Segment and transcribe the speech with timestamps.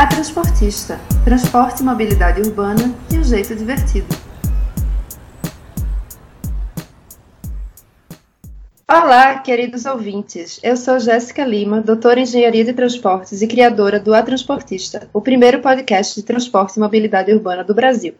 [0.00, 4.06] A Transportista, transporte e mobilidade urbana de um jeito divertido.
[8.88, 10.58] Olá, queridos ouvintes.
[10.62, 15.20] Eu sou Jéssica Lima, doutora em Engenharia de Transportes e criadora do A Transportista, o
[15.20, 18.14] primeiro podcast de transporte e mobilidade urbana do Brasil.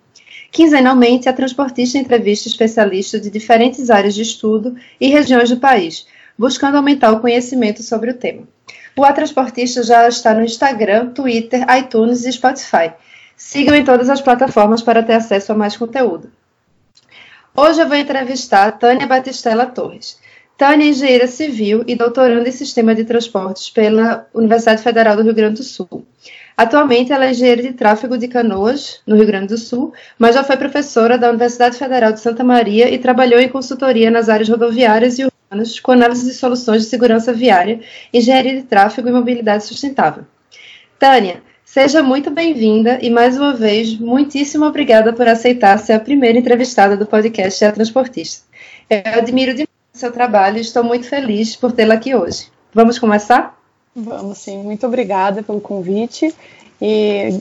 [0.52, 6.06] Quinzenalmente, a Transportista entrevista especialistas de diferentes áreas de estudo e regiões do país,
[6.36, 8.46] buscando aumentar o conhecimento sobre o tema.
[8.96, 12.92] O A Transportista já está no Instagram, Twitter, iTunes e Spotify.
[13.36, 16.30] Sigam em todas as plataformas para ter acesso a mais conteúdo.
[17.56, 20.18] Hoje eu vou entrevistar Tânia Batistella Torres.
[20.56, 25.34] Tânia é engenheira civil e doutoranda em sistema de transportes pela Universidade Federal do Rio
[25.34, 26.04] Grande do Sul.
[26.54, 30.44] Atualmente, ela é engenheira de tráfego de Canoas, no Rio Grande do Sul, mas já
[30.44, 35.18] foi professora da Universidade Federal de Santa Maria e trabalhou em consultoria nas áreas rodoviárias
[35.18, 35.39] e urbanas,
[35.82, 37.80] com análise de soluções de segurança viária,
[38.12, 40.24] engenharia de tráfego e mobilidade sustentável.
[40.98, 46.38] Tânia, seja muito bem-vinda e, mais uma vez, muitíssimo obrigada por aceitar ser a primeira
[46.38, 48.44] entrevistada do podcast A Transportista.
[48.88, 52.46] Eu admiro demais seu trabalho e estou muito feliz por tê-la aqui hoje.
[52.72, 53.58] Vamos começar?
[53.94, 56.32] Vamos sim, muito obrigada pelo convite
[56.80, 57.40] e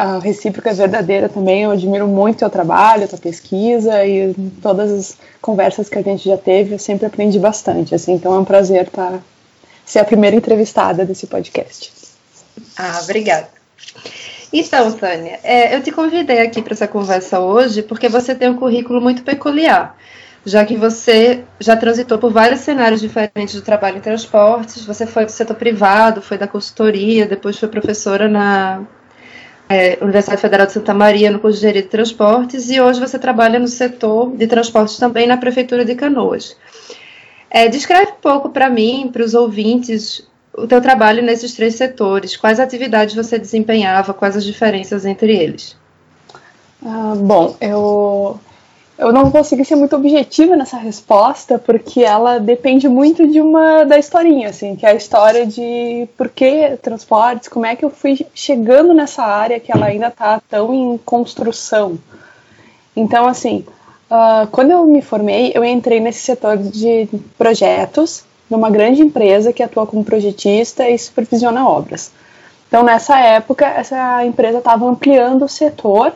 [0.00, 1.64] a recíproca é verdadeira também.
[1.64, 6.02] Eu admiro muito o teu trabalho, a tua pesquisa e todas as conversas que a
[6.02, 7.94] gente já teve, eu sempre aprendi bastante.
[7.94, 9.18] Assim, então é um prazer estar, tá,
[9.84, 11.92] ser a primeira entrevistada desse podcast.
[12.78, 13.48] Ah, obrigada.
[14.50, 18.56] Então, Tânia, é, eu te convidei aqui para essa conversa hoje porque você tem um
[18.56, 19.96] currículo muito peculiar
[20.46, 25.26] já que você já transitou por vários cenários diferentes do trabalho em transportes, você foi
[25.26, 28.82] do setor privado, foi da consultoria, depois foi professora na
[29.70, 33.16] é, Universidade Federal de Santa Maria, no curso de Engenharia de Transportes, e hoje você
[33.20, 36.56] trabalha no setor de transportes também na Prefeitura de Canoas.
[37.48, 42.36] É, descreve um pouco para mim, para os ouvintes, o teu trabalho nesses três setores,
[42.36, 45.76] quais atividades você desempenhava, quais as diferenças entre eles.
[46.84, 48.40] Ah, bom, eu
[49.00, 53.98] eu não consegui ser muito objetiva nessa resposta, porque ela depende muito de uma da
[53.98, 58.26] historinha, assim, que é a história de por que transportes, como é que eu fui
[58.34, 61.98] chegando nessa área que ela ainda está tão em construção.
[62.94, 63.64] Então, assim,
[64.10, 67.08] uh, quando eu me formei, eu entrei nesse setor de
[67.38, 72.12] projetos, numa grande empresa que atua como projetista e supervisiona obras.
[72.68, 76.12] Então, nessa época, essa empresa estava ampliando o setor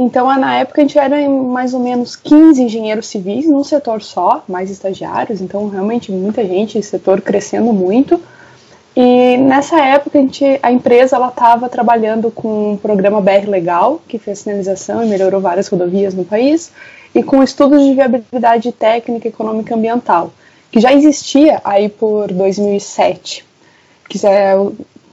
[0.00, 4.44] então, na época, a gente era mais ou menos 15 engenheiros civis num setor só,
[4.48, 8.20] mais estagiários, então realmente muita gente, setor crescendo muito.
[8.94, 14.00] E nessa época a, gente, a empresa estava trabalhando com o um programa BR Legal,
[14.06, 16.70] que fez sinalização e melhorou várias rodovias no país,
[17.12, 20.30] e com estudos de viabilidade técnica, econômica e ambiental,
[20.70, 23.44] que já existia aí por 2007,
[24.08, 24.54] que, é,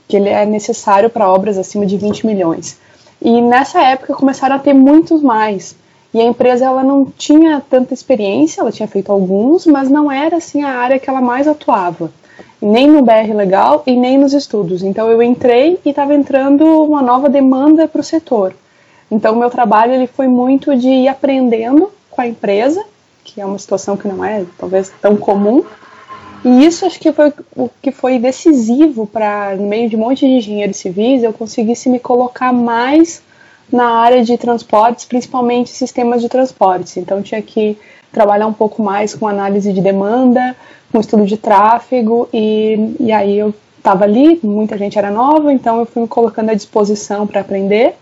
[0.08, 2.85] que ele é necessário para obras acima de 20 milhões.
[3.22, 5.76] E nessa época começaram a ter muitos mais.
[6.14, 10.38] E a empresa ela não tinha tanta experiência, ela tinha feito alguns, mas não era
[10.38, 12.10] assim a área que ela mais atuava,
[12.62, 14.82] nem no BR legal e nem nos estudos.
[14.82, 18.54] Então eu entrei e estava entrando uma nova demanda para o setor.
[19.12, 22.82] Então meu trabalho ele foi muito de ir aprendendo com a empresa,
[23.24, 25.66] que é uma situação que não é talvez tão comum,
[26.46, 30.20] e isso acho que foi o que foi decisivo para, no meio de um monte
[30.20, 33.24] de engenheiros civis, eu conseguisse me colocar mais
[33.74, 36.98] na área de transportes, principalmente sistemas de transportes.
[36.98, 37.76] Então tinha que
[38.12, 40.56] trabalhar um pouco mais com análise de demanda,
[40.92, 45.80] com estudo de tráfego, e, e aí eu estava ali, muita gente era nova, então
[45.80, 47.96] eu fui me colocando à disposição para aprender.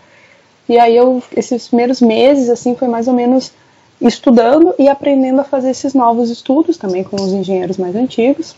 [0.68, 3.52] E aí eu, esses primeiros meses, assim, foi mais ou menos
[4.00, 8.56] estudando e aprendendo a fazer esses novos estudos também com os engenheiros mais antigos.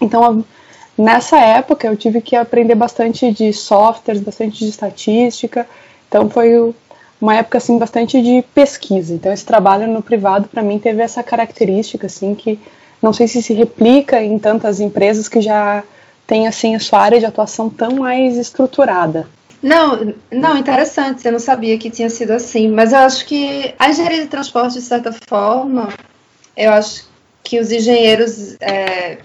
[0.00, 0.44] Então,
[0.96, 5.66] nessa época eu tive que aprender bastante de softwares, bastante de estatística.
[6.08, 6.74] Então foi
[7.20, 9.14] uma época assim bastante de pesquisa.
[9.14, 12.58] Então esse trabalho no privado para mim teve essa característica assim que
[13.02, 15.82] não sei se se replica em tantas empresas que já
[16.26, 19.26] têm assim a sua área de atuação tão mais estruturada.
[19.62, 23.90] Não, não, interessante, eu não sabia que tinha sido assim, mas eu acho que a
[23.90, 25.88] engenharia de transporte, de certa forma,
[26.56, 27.04] eu acho
[27.42, 29.18] que os engenheiros, é,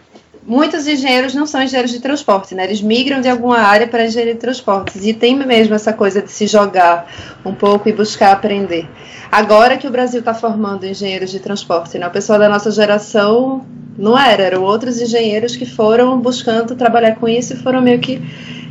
[0.46, 2.66] muitos engenheiros não são engenheiros de transporte, né?
[2.66, 6.32] Eles migram de alguma área para engenharia de transportes e tem mesmo essa coisa de
[6.32, 7.08] se jogar
[7.46, 8.90] um pouco e buscar aprender.
[9.32, 12.08] Agora que o Brasil está formando engenheiros de transporte, né?
[12.08, 13.66] O pessoal da nossa geração
[13.98, 18.22] não era, eram outros engenheiros que foram buscando trabalhar com isso e foram meio que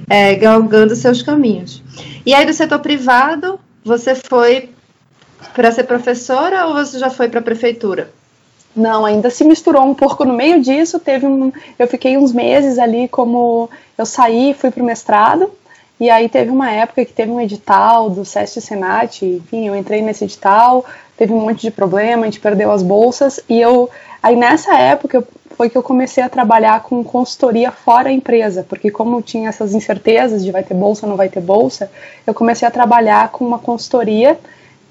[0.09, 1.83] é, galgando seus caminhos.
[2.25, 4.71] E aí do setor privado, você foi
[5.55, 8.11] para ser professora ou você já foi para a prefeitura?
[8.75, 10.99] Não, ainda se misturou um pouco no meio disso.
[10.99, 15.51] Teve um, eu fiquei uns meses ali como eu saí, fui para o mestrado
[16.01, 20.03] E aí teve uma época que teve um edital do SESC Senat, enfim, eu entrei
[20.03, 20.85] nesse edital,
[21.17, 23.89] teve um monte de problema, a gente perdeu as bolsas, e eu,
[24.21, 25.25] aí nessa época
[25.57, 29.75] foi que eu comecei a trabalhar com consultoria fora a empresa, porque como tinha essas
[29.75, 31.91] incertezas de vai ter bolsa não vai ter bolsa,
[32.27, 34.39] eu comecei a trabalhar com uma consultoria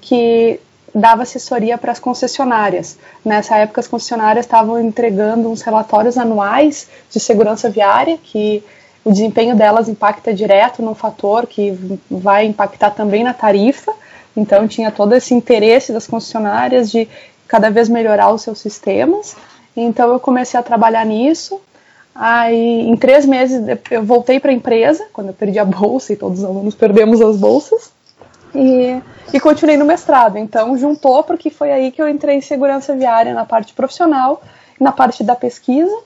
[0.00, 0.60] que
[0.94, 2.96] dava assessoria para as concessionárias.
[3.24, 8.62] Nessa época, as concessionárias estavam entregando uns relatórios anuais de segurança viária, que
[9.04, 11.76] o desempenho delas impacta direto num fator que
[12.10, 13.92] vai impactar também na tarifa.
[14.36, 17.08] Então, tinha todo esse interesse das concessionárias de
[17.48, 19.36] cada vez melhorar os seus sistemas.
[19.76, 21.60] Então, eu comecei a trabalhar nisso.
[22.14, 23.60] Aí, em três meses,
[23.90, 27.20] eu voltei para a empresa, quando eu perdi a bolsa e todos os alunos perdemos
[27.20, 27.92] as bolsas.
[28.54, 29.00] E,
[29.32, 30.38] e continuei no mestrado.
[30.38, 34.40] Então, juntou, porque foi aí que eu entrei em segurança viária na parte profissional,
[34.78, 35.96] na parte da pesquisa.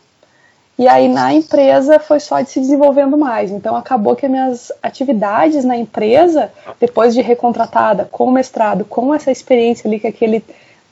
[0.79, 3.50] E aí, na empresa, foi só de se desenvolvendo mais.
[3.50, 6.50] Então, acabou que minhas atividades na empresa,
[6.81, 10.43] depois de recontratada, com o mestrado, com essa experiência ali, que aquele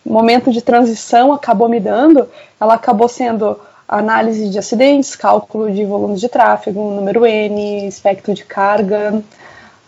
[0.06, 2.28] momento de transição acabou me dando,
[2.60, 3.58] ela acabou sendo
[3.88, 9.22] análise de acidentes, cálculo de volumes de tráfego, número N, espectro de carga,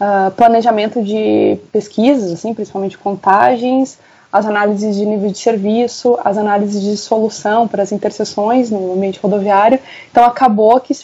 [0.01, 3.99] uh, planejamento de pesquisas, assim, principalmente contagens,
[4.33, 9.19] as análises de nível de serviço, as análises de solução para as interseções no ambiente
[9.19, 9.79] rodoviário.
[10.11, 10.95] Então acabou que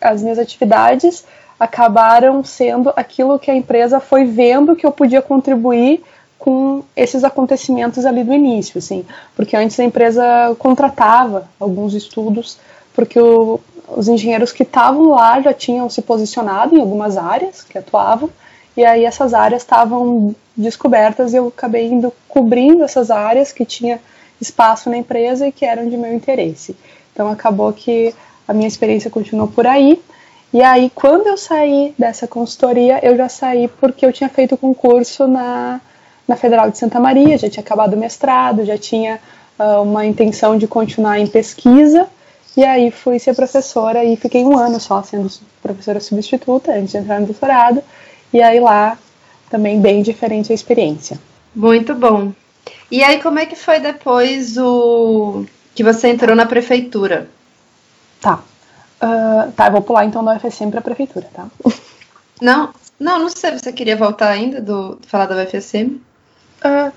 [0.00, 1.24] as minhas atividades
[1.58, 6.04] acabaram sendo aquilo que a empresa foi vendo que eu podia contribuir
[6.46, 9.04] com esses acontecimentos ali do início, assim,
[9.34, 10.22] porque antes a empresa
[10.60, 12.56] contratava alguns estudos
[12.94, 13.58] porque o,
[13.88, 18.30] os engenheiros que estavam lá já tinham se posicionado em algumas áreas que atuavam,
[18.76, 24.00] e aí essas áreas estavam descobertas e eu acabei indo cobrindo essas áreas que tinha
[24.40, 26.76] espaço na empresa e que eram de meu interesse.
[27.12, 28.14] Então acabou que
[28.46, 30.00] a minha experiência continuou por aí.
[30.52, 35.26] E aí, quando eu saí dessa consultoria, eu já saí porque eu tinha feito concurso
[35.26, 35.80] na,
[36.26, 39.20] na Federal de Santa Maria, já tinha acabado o mestrado, já tinha
[39.58, 42.08] uh, uma intenção de continuar em pesquisa
[42.56, 45.30] e aí fui ser professora e fiquei um ano só sendo
[45.62, 47.82] professora substituta antes de entrar no doutorado.
[48.32, 48.98] E aí lá
[49.50, 51.20] também bem diferente a experiência.
[51.54, 52.32] Muito bom.
[52.90, 55.44] E aí como é que foi depois o
[55.74, 57.28] que você entrou na prefeitura?
[58.20, 58.40] Tá.
[59.02, 61.46] Uh, tá, eu vou pular então do UFSM para a prefeitura, tá?
[62.40, 63.52] Não, não, não sei.
[63.52, 66.00] Você queria voltar ainda do falar da UFSM?
[66.64, 66.92] Uh,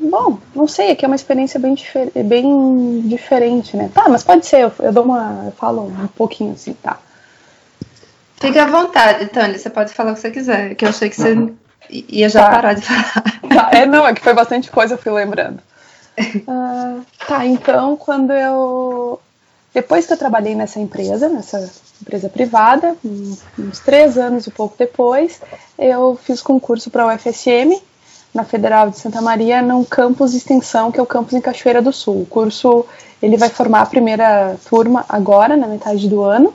[0.00, 3.90] Bom, não sei, aqui é uma experiência bem, difer bem diferente, né?
[3.92, 5.42] Tá, mas pode ser, eu, eu dou uma.
[5.44, 6.98] Eu falo um pouquinho assim, tá.
[8.40, 11.16] Fica à vontade, Tânia, você pode falar o que você quiser, que eu achei que
[11.16, 11.54] você uhum.
[11.90, 12.50] ia já tá.
[12.50, 13.40] parar de falar.
[13.50, 15.60] Tá, é, não, é que foi bastante coisa, eu fui lembrando.
[16.18, 19.20] Uh, tá, então, quando eu.
[19.74, 21.70] Depois que eu trabalhei nessa empresa, nessa
[22.00, 25.40] empresa privada, uns três anos e pouco depois,
[25.78, 27.80] eu fiz concurso para o UFSM,
[28.32, 31.82] na Federal de Santa Maria, num campus de extensão, que é o campus em Cachoeira
[31.82, 32.22] do Sul.
[32.22, 32.86] O curso
[33.22, 36.54] ele vai formar a primeira turma agora, na metade do ano.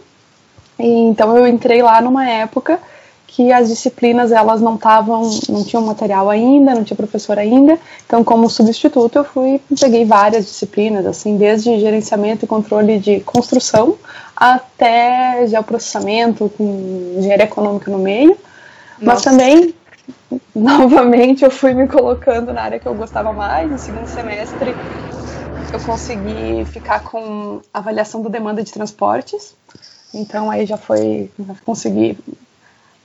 [0.79, 2.79] E, então eu entrei lá numa época
[3.27, 7.77] que as disciplinas elas não estavam, não tinham material ainda, não tinha professor ainda.
[8.05, 13.97] Então, como substituto, eu fui peguei várias disciplinas, assim, desde gerenciamento e controle de construção
[14.33, 18.37] até geoprocessamento com engenharia econômica no meio.
[19.01, 19.01] Nossa.
[19.01, 19.73] Mas também
[20.55, 23.69] novamente eu fui me colocando na área que eu gostava mais.
[23.69, 24.73] No segundo semestre
[25.73, 29.53] eu consegui ficar com avaliação da demanda de transportes.
[30.13, 32.17] Então aí já foi, já consegui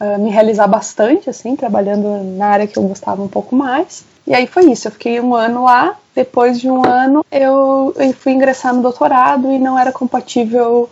[0.00, 4.04] uh, me realizar bastante, assim, trabalhando na área que eu gostava um pouco mais.
[4.26, 5.96] E aí foi isso, eu fiquei um ano lá.
[6.14, 10.88] Depois de um ano eu, eu fui ingressar no doutorado e não era compatível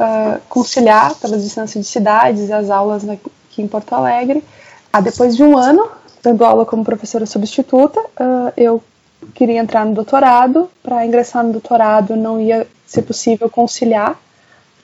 [0.00, 4.42] uh, conciliar pelas distâncias de cidades e as aulas aqui em Porto Alegre.
[4.92, 5.88] Ah, depois de um ano
[6.22, 8.82] dando aula como professora substituta, uh, eu
[9.34, 10.70] queria entrar no doutorado.
[10.82, 14.18] Para ingressar no doutorado, não ia ser possível conciliar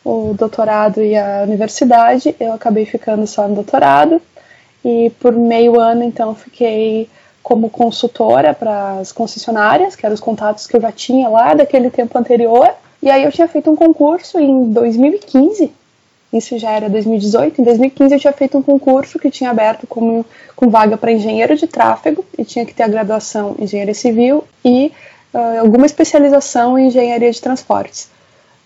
[0.05, 2.35] o doutorado e a universidade.
[2.39, 4.21] Eu acabei ficando só no doutorado
[4.85, 7.09] e por meio ano, então, fiquei
[7.43, 11.91] como consultora para as concessionárias, que eram os contatos que eu já tinha lá daquele
[11.91, 12.71] tempo anterior.
[13.03, 15.73] E aí eu tinha feito um concurso em 2015
[16.37, 17.61] isso já era 2018.
[17.61, 20.25] Em 2015 eu tinha feito um concurso que tinha aberto como,
[20.55, 24.45] com vaga para engenheiro de tráfego e tinha que ter a graduação em engenharia civil
[24.65, 24.93] e
[25.33, 28.11] uh, alguma especialização em engenharia de transportes.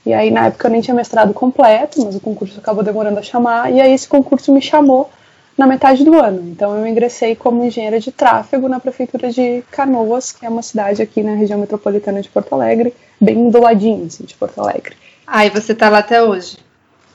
[0.05, 3.23] E aí na época eu nem tinha mestrado completo, mas o concurso acabou demorando a
[3.23, 5.11] chamar e aí esse concurso me chamou
[5.57, 6.41] na metade do ano.
[6.49, 11.03] Então eu ingressei como engenheira de tráfego na prefeitura de Canoas, que é uma cidade
[11.03, 14.97] aqui na região metropolitana de Porto Alegre, bem do ladinho assim, de Porto Alegre.
[15.27, 16.57] Ah, e você está lá até hoje?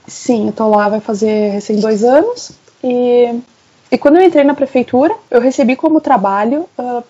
[0.08, 2.52] Sim, eu tô lá vai fazer recém dois anos
[2.84, 3.40] e,
[3.92, 7.04] e quando eu entrei na prefeitura, eu recebi como trabalho uh,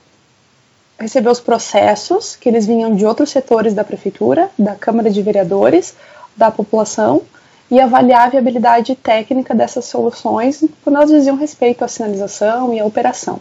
[0.98, 5.94] receber os processos que eles vinham de outros setores da prefeitura, da Câmara de Vereadores,
[6.36, 7.22] da população
[7.70, 12.86] e avaliar a viabilidade técnica dessas soluções quando elas diziam respeito à sinalização e à
[12.86, 13.40] operação.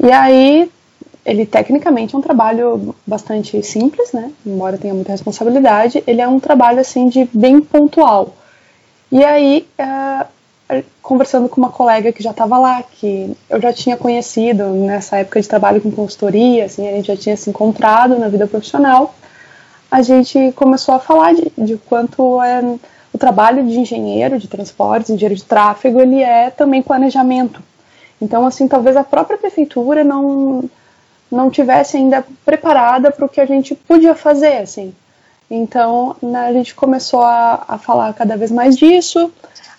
[0.00, 0.70] E aí,
[1.24, 4.32] ele tecnicamente é um trabalho bastante simples, né?
[4.44, 8.34] Embora tenha muita responsabilidade, ele é um trabalho assim de bem pontual.
[9.10, 13.96] E aí, uh, conversando com uma colega que já estava lá, que eu já tinha
[13.96, 18.28] conhecido nessa época de trabalho com consultoria, assim, a gente já tinha se encontrado na
[18.28, 19.14] vida profissional,
[19.90, 22.62] a gente começou a falar de, de quanto é
[23.12, 27.62] o trabalho de engenheiro de transportes, engenheiro de tráfego, ele é também planejamento.
[28.20, 30.64] Então, assim, talvez a própria prefeitura não
[31.34, 34.94] não tivesse ainda preparada para o que a gente podia fazer, assim.
[35.50, 39.32] Então, né, a gente começou a, a falar cada vez mais disso.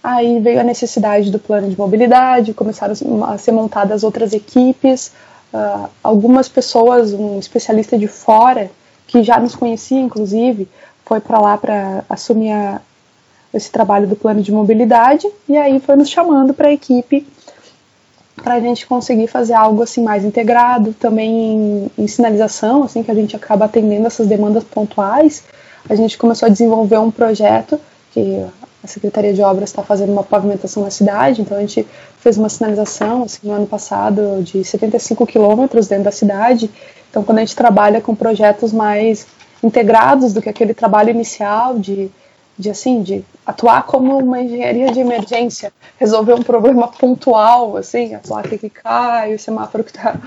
[0.04, 2.94] Aí veio a necessidade do plano de mobilidade, começaram
[3.26, 5.14] a ser montadas outras equipes,
[5.54, 8.70] uh, algumas pessoas, um especialista de fora
[9.08, 10.68] que já nos conhecia, inclusive,
[11.06, 12.82] foi para lá para assumir a,
[13.54, 17.26] esse trabalho do plano de mobilidade e aí foi nos chamando para a equipe
[18.44, 23.10] para a gente conseguir fazer algo assim mais integrado, também em, em, sinalização, assim que
[23.10, 25.44] a gente acaba atendendo essas demandas pontuais.
[25.90, 27.80] A gente começou a desenvolver um projeto
[28.12, 28.46] que
[28.84, 31.88] a Secretaria de Obras está fazendo uma pavimentação na cidade, então a gente
[32.20, 36.70] fez uma sinalização assim, no ano passado de 75 quilômetros dentro da cidade.
[37.10, 39.26] Então, quando a gente trabalha com projetos mais
[39.64, 42.12] integrados do que aquele trabalho inicial de
[42.58, 48.20] de assim de atuar como uma engenharia de emergência, resolver um problema pontual, assim, a
[48.20, 50.18] placa que cai, o semáforo que está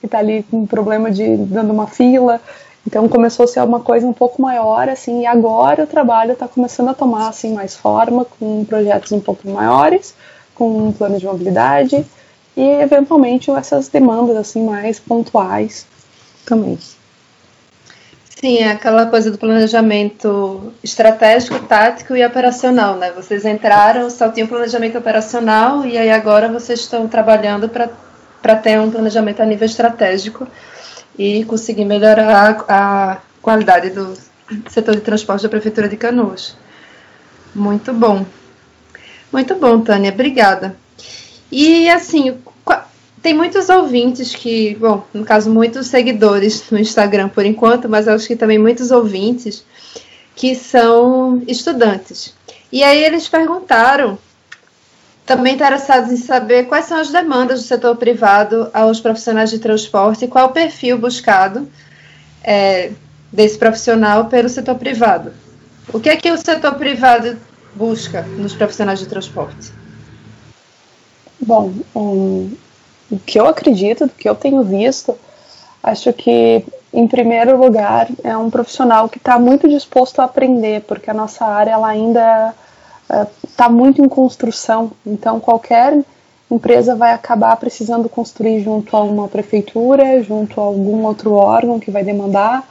[0.00, 2.40] que tá ali com um problema de dando uma fila.
[2.86, 6.48] Então começou a ser uma coisa um pouco maior, assim, e agora o trabalho está
[6.48, 10.14] começando a tomar assim mais forma, com projetos um pouco maiores,
[10.54, 12.06] com um plano de mobilidade
[12.56, 15.86] e eventualmente essas demandas assim mais pontuais
[16.46, 16.78] também.
[18.40, 23.12] Sim, é aquela coisa do planejamento estratégico, tático e operacional, né?
[23.12, 28.90] Vocês entraram, só tinham planejamento operacional e aí agora vocês estão trabalhando para ter um
[28.90, 30.48] planejamento a nível estratégico
[31.18, 34.16] e conseguir melhorar a, a qualidade do
[34.70, 36.56] setor de transporte da Prefeitura de Canoas.
[37.54, 38.24] Muito bom.
[39.30, 40.74] Muito bom, Tânia, obrigada.
[41.52, 42.38] E assim,
[43.22, 48.26] tem muitos ouvintes que, bom, no caso, muitos seguidores no Instagram por enquanto, mas acho
[48.26, 49.64] que também muitos ouvintes
[50.34, 52.34] que são estudantes.
[52.72, 54.18] E aí eles perguntaram,
[55.26, 60.24] também interessados em saber quais são as demandas do setor privado aos profissionais de transporte
[60.24, 61.68] e qual o perfil buscado
[62.42, 62.90] é,
[63.30, 65.32] desse profissional pelo setor privado.
[65.92, 67.36] O que é que o setor privado
[67.74, 69.72] busca nos profissionais de transporte?
[71.40, 72.50] Bom, um,
[73.10, 75.16] o que eu acredito, do que eu tenho visto,
[75.82, 81.10] acho que, em primeiro lugar, é um profissional que está muito disposto a aprender, porque
[81.10, 82.54] a nossa área ela ainda
[83.42, 84.92] está uh, muito em construção.
[85.04, 85.98] Então, qualquer
[86.50, 91.90] empresa vai acabar precisando construir junto a uma prefeitura, junto a algum outro órgão que
[91.90, 92.68] vai demandar.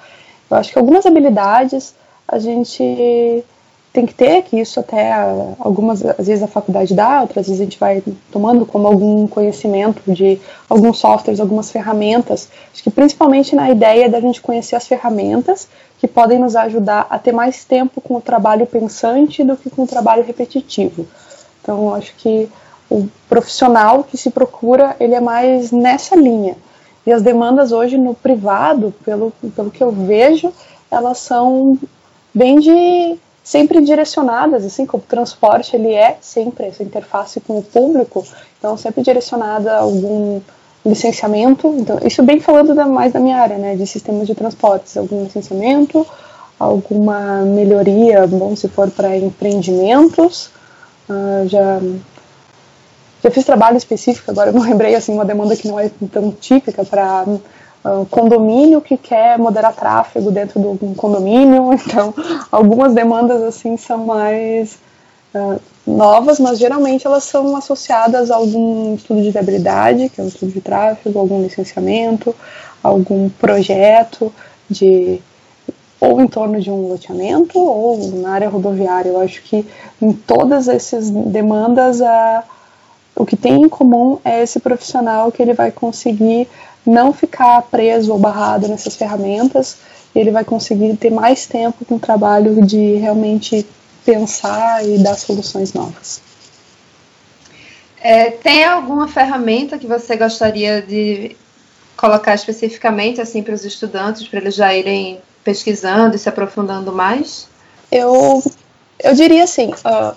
[0.50, 1.94] Eu acho que algumas habilidades
[2.28, 3.44] a gente
[3.92, 5.12] tem que ter, que isso até
[5.60, 10.02] algumas às vezes a faculdade dá, outras vezes a gente vai tomando como algum conhecimento
[10.12, 12.50] de alguns softwares, algumas ferramentas.
[12.72, 15.68] Acho que principalmente na ideia da gente conhecer as ferramentas
[16.00, 19.84] que podem nos ajudar a ter mais tempo com o trabalho pensante do que com
[19.84, 21.06] o trabalho repetitivo.
[21.62, 22.48] Então, acho que
[22.90, 26.56] o profissional que se procura, ele é mais nessa linha.
[27.06, 30.54] E as demandas hoje no privado, pelo, pelo que eu vejo,
[30.92, 31.78] elas são
[32.34, 33.18] bem de
[33.50, 38.24] sempre direcionadas, assim como o transporte ele é sempre essa interface com o público,
[38.60, 40.40] então sempre direcionada a algum
[40.86, 44.96] licenciamento, então isso bem falando da, mais da minha área, né, de sistemas de transportes,
[44.96, 46.06] algum licenciamento,
[46.60, 50.52] alguma melhoria, bom, se for para empreendimentos,
[51.10, 51.82] uh, já
[53.24, 56.32] já fiz trabalho específico, agora eu não lembrei assim uma demanda que não é tão
[56.32, 57.26] típica para
[57.86, 62.14] um condomínio que quer moderar tráfego dentro de um condomínio, então
[62.52, 64.78] algumas demandas assim são mais
[65.34, 70.28] uh, novas, mas geralmente elas são associadas a algum estudo de viabilidade, que é um
[70.28, 72.36] estudo de tráfego, algum licenciamento,
[72.84, 74.32] algum projeto
[74.70, 75.22] de
[76.02, 79.10] ou em torno de um loteamento ou na área rodoviária.
[79.10, 79.66] Eu acho que
[80.02, 82.44] em todas essas demandas a,
[83.16, 86.48] o que tem em comum é esse profissional que ele vai conseguir
[86.86, 89.78] não ficar preso ou barrado nessas ferramentas,
[90.16, 93.66] ele vai conseguir ter mais tempo com o trabalho de realmente
[94.06, 96.22] pensar e dar soluções novas.
[98.02, 101.36] É, tem alguma ferramenta que você gostaria de
[101.98, 107.48] colocar especificamente assim para os estudantes, para eles já irem pesquisando e se aprofundando mais?
[107.92, 108.42] Eu,
[109.04, 110.16] eu diria assim, uh,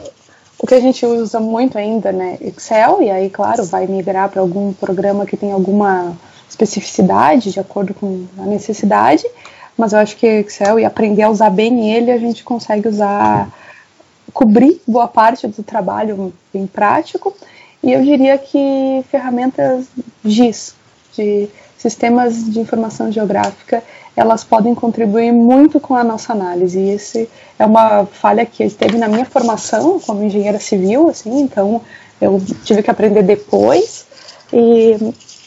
[0.58, 4.40] o que a gente usa muito ainda, né, Excel, e aí, claro, vai migrar para
[4.40, 6.16] algum programa que tem alguma
[6.52, 9.24] especificidade de acordo com a necessidade,
[9.76, 13.48] mas eu acho que Excel e aprender a usar bem ele, a gente consegue usar,
[14.32, 17.34] cobrir boa parte do trabalho bem prático,
[17.82, 19.86] e eu diria que ferramentas
[20.24, 20.74] GIS,
[21.16, 23.82] de sistemas de informação geográfica,
[24.14, 26.78] elas podem contribuir muito com a nossa análise.
[26.78, 27.28] E esse
[27.58, 31.80] é uma falha que teve na minha formação como engenheira civil, assim, então
[32.20, 34.06] eu tive que aprender depois
[34.52, 34.96] e,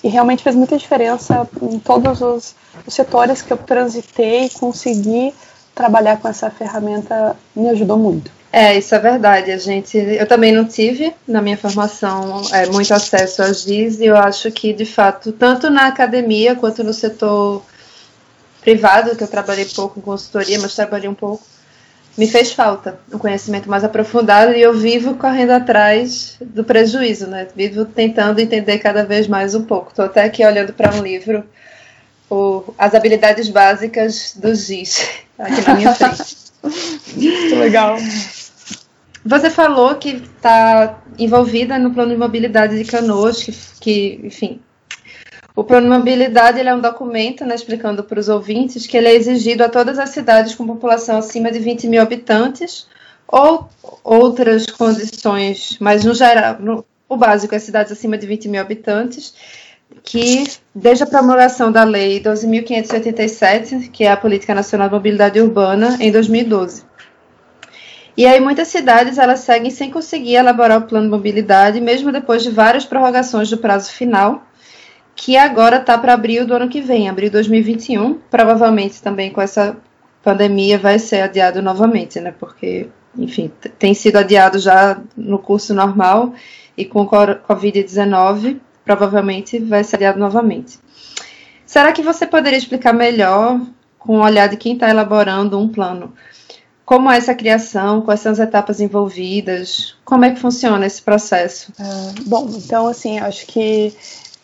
[0.05, 5.33] e realmente fez muita diferença em todos os, os setores que eu transitei e consegui
[5.73, 8.29] trabalhar com essa ferramenta me ajudou muito.
[8.53, 9.51] É, isso é verdade.
[9.51, 14.05] A gente, eu também não tive na minha formação é, muito acesso a GIS e
[14.05, 17.63] eu acho que, de fato, tanto na academia quanto no setor
[18.61, 21.43] privado, que eu trabalhei pouco em consultoria, mas trabalhei um pouco,
[22.17, 27.47] me fez falta um conhecimento mais aprofundado e eu vivo correndo atrás do prejuízo, né?
[27.55, 29.89] Vivo tentando entender cada vez mais um pouco.
[29.89, 31.43] Estou até aqui olhando para um livro,
[32.29, 36.37] o, As Habilidades Básicas do GIS, aqui na minha frente.
[37.15, 37.97] Muito legal.
[39.25, 44.61] Você falou que está envolvida no plano de mobilidade de Canoas, que, que enfim,
[45.55, 49.15] o plano de mobilidade é um documento né, explicando para os ouvintes que ele é
[49.15, 52.87] exigido a todas as cidades com população acima de 20 mil habitantes
[53.27, 53.69] ou
[54.03, 59.33] outras condições, mas no geral, no, o básico é cidades acima de 20 mil habitantes,
[60.03, 60.43] que
[60.73, 66.11] desde a promulgação da Lei 12.587, que é a Política Nacional de Mobilidade Urbana, em
[66.11, 66.83] 2012.
[68.17, 72.43] E aí muitas cidades elas seguem sem conseguir elaborar o plano de mobilidade, mesmo depois
[72.43, 74.43] de várias prorrogações do prazo final,
[75.15, 78.15] que agora está para abril do ano que vem, abril de 2021.
[78.29, 79.77] Provavelmente também com essa
[80.21, 82.33] pandemia vai ser adiado novamente, né?
[82.37, 86.33] Porque, enfim, tem sido adiado já no curso normal
[86.77, 90.79] e com Covid-19 provavelmente vai ser adiado novamente.
[91.65, 93.59] Será que você poderia explicar melhor,
[93.97, 96.13] com o olhar de quem está elaborando um plano,
[96.85, 101.73] como é essa criação, quais são as etapas envolvidas, como é que funciona esse processo?
[101.79, 103.91] Uh, bom, então assim, acho que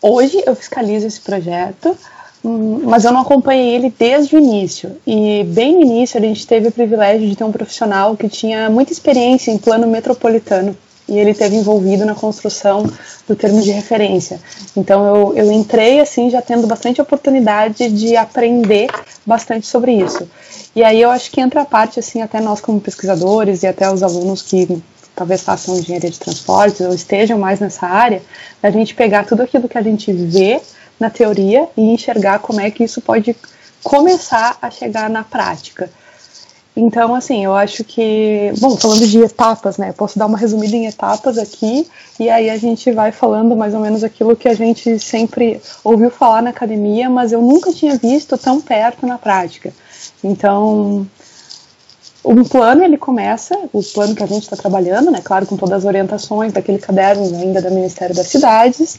[0.02, 1.96] hoje eu fiscalizo esse projeto,
[2.44, 4.96] hum, mas eu não acompanhei ele desde o início.
[5.06, 8.68] E bem no início a gente teve o privilégio de ter um profissional que tinha
[8.68, 10.76] muita experiência em plano metropolitano
[11.08, 12.86] e ele teve envolvido na construção
[13.28, 14.40] do termo de referência.
[14.76, 18.88] Então eu, eu entrei assim já tendo bastante oportunidade de aprender
[19.26, 20.28] bastante sobre isso.
[20.74, 23.92] E aí eu acho que entra a parte, assim, até nós como pesquisadores e até
[23.92, 24.82] os alunos que
[25.14, 28.22] talvez façam engenharia de transportes ou estejam mais nessa área,
[28.60, 30.60] da gente pegar tudo aquilo que a gente vê
[30.98, 33.36] na teoria e enxergar como é que isso pode
[33.82, 35.90] começar a chegar na prática.
[36.74, 40.86] Então, assim, eu acho que, bom, falando de etapas, né, posso dar uma resumida em
[40.86, 41.86] etapas aqui,
[42.18, 46.10] e aí a gente vai falando mais ou menos aquilo que a gente sempre ouviu
[46.10, 49.70] falar na academia, mas eu nunca tinha visto tão perto na prática.
[50.24, 51.06] Então,
[52.24, 55.78] um plano ele começa, o plano que a gente está trabalhando, né, claro, com todas
[55.78, 58.98] as orientações daquele caderno ainda do Ministério das Cidades.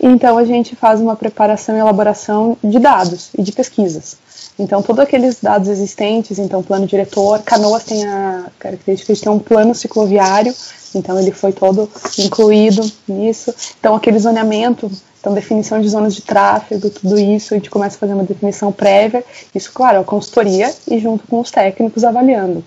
[0.00, 4.16] Então a gente faz uma preparação e elaboração de dados e de pesquisas.
[4.58, 9.38] Então todos aqueles dados existentes, então plano diretor, Canoas tem a característica de ter um
[9.38, 10.54] plano cicloviário,
[10.94, 13.54] então ele foi todo incluído nisso.
[13.78, 14.90] Então aquele zoneamento
[15.22, 18.72] então, definição de zonas de tráfego, tudo isso, a gente começa a fazer uma definição
[18.72, 19.24] prévia.
[19.54, 22.64] Isso, claro, a consultoria e junto com os técnicos avaliando.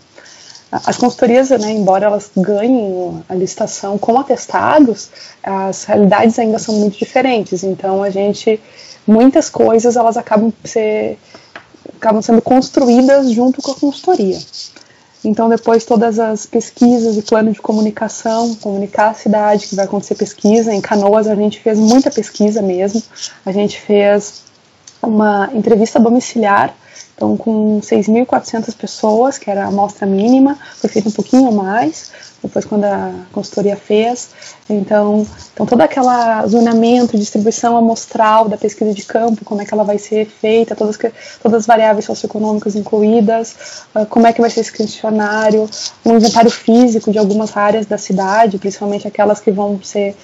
[0.72, 5.10] As consultorias, né, embora elas ganhem a licitação com atestados,
[5.44, 7.62] as realidades ainda são muito diferentes.
[7.62, 8.58] Então, a gente,
[9.06, 11.20] muitas coisas, elas acabam, ser,
[11.98, 14.40] acabam sendo construídas junto com a consultoria.
[15.28, 20.16] Então, depois, todas as pesquisas e plano de comunicação, comunicar a cidade que vai acontecer
[20.16, 20.74] pesquisa.
[20.74, 23.02] Em Canoas, a gente fez muita pesquisa mesmo.
[23.46, 24.44] A gente fez
[25.02, 26.76] uma entrevista domiciliar,
[27.16, 32.12] então, com 6.400 pessoas, que era a amostra mínima, foi feito um pouquinho mais,
[32.46, 34.30] depois quando a consultoria fez.
[34.70, 36.06] Então, então todo aquele
[36.48, 40.98] zonamento, distribuição amostral da pesquisa de campo, como é que ela vai ser feita, todas,
[41.42, 45.70] todas as variáveis socioeconômicas incluídas, uh, como é que vai ser esse questionário,
[46.06, 50.16] um inventário físico de algumas áreas da cidade, principalmente aquelas que vão ser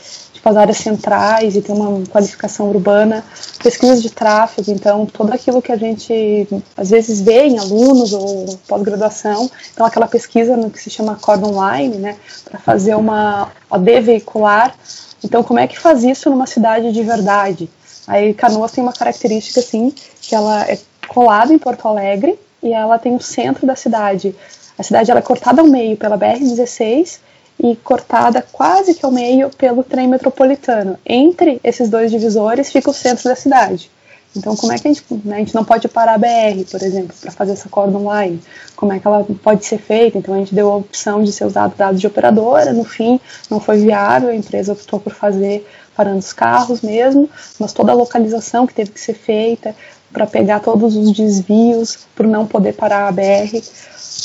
[0.42, 3.24] tipo as áreas centrais e ter uma qualificação urbana,
[3.62, 9.50] pesquisas de tráfego, então tudo aquilo que a gente às vezes veem alunos ou pós-graduação,
[9.72, 12.11] então aquela pesquisa no que se chama Acordo Online, né,
[12.44, 14.76] para fazer uma OD veicular.
[15.24, 17.70] Então, como é que faz isso numa cidade de verdade?
[18.08, 22.98] Aí Canoas tem uma característica assim, que ela é colada em Porto Alegre e ela
[22.98, 24.36] tem o centro da cidade.
[24.78, 27.20] A cidade ela é cortada ao meio pela BR-16
[27.64, 30.98] e cortada quase que ao meio pelo trem metropolitano.
[31.06, 33.92] Entre esses dois divisores fica o centro da cidade.
[34.36, 36.82] Então, como é que a gente, né, a gente não pode parar a BR, por
[36.82, 38.42] exemplo, para fazer essa corda online?
[38.76, 40.18] Como é que ela pode ser feita?
[40.18, 43.60] Então, a gente deu a opção de ser usado dados de operadora, no fim, não
[43.60, 48.66] foi viável, a empresa optou por fazer parando os carros mesmo, mas toda a localização
[48.66, 49.76] que teve que ser feita
[50.12, 53.62] para pegar todos os desvios, por não poder parar a BR,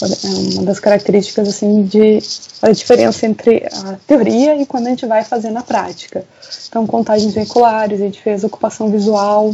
[0.02, 2.18] é uma das características assim de
[2.60, 6.24] a diferença entre a teoria e quando a gente vai fazer na prática.
[6.68, 9.52] Então, contagens veiculares, a gente fez ocupação visual,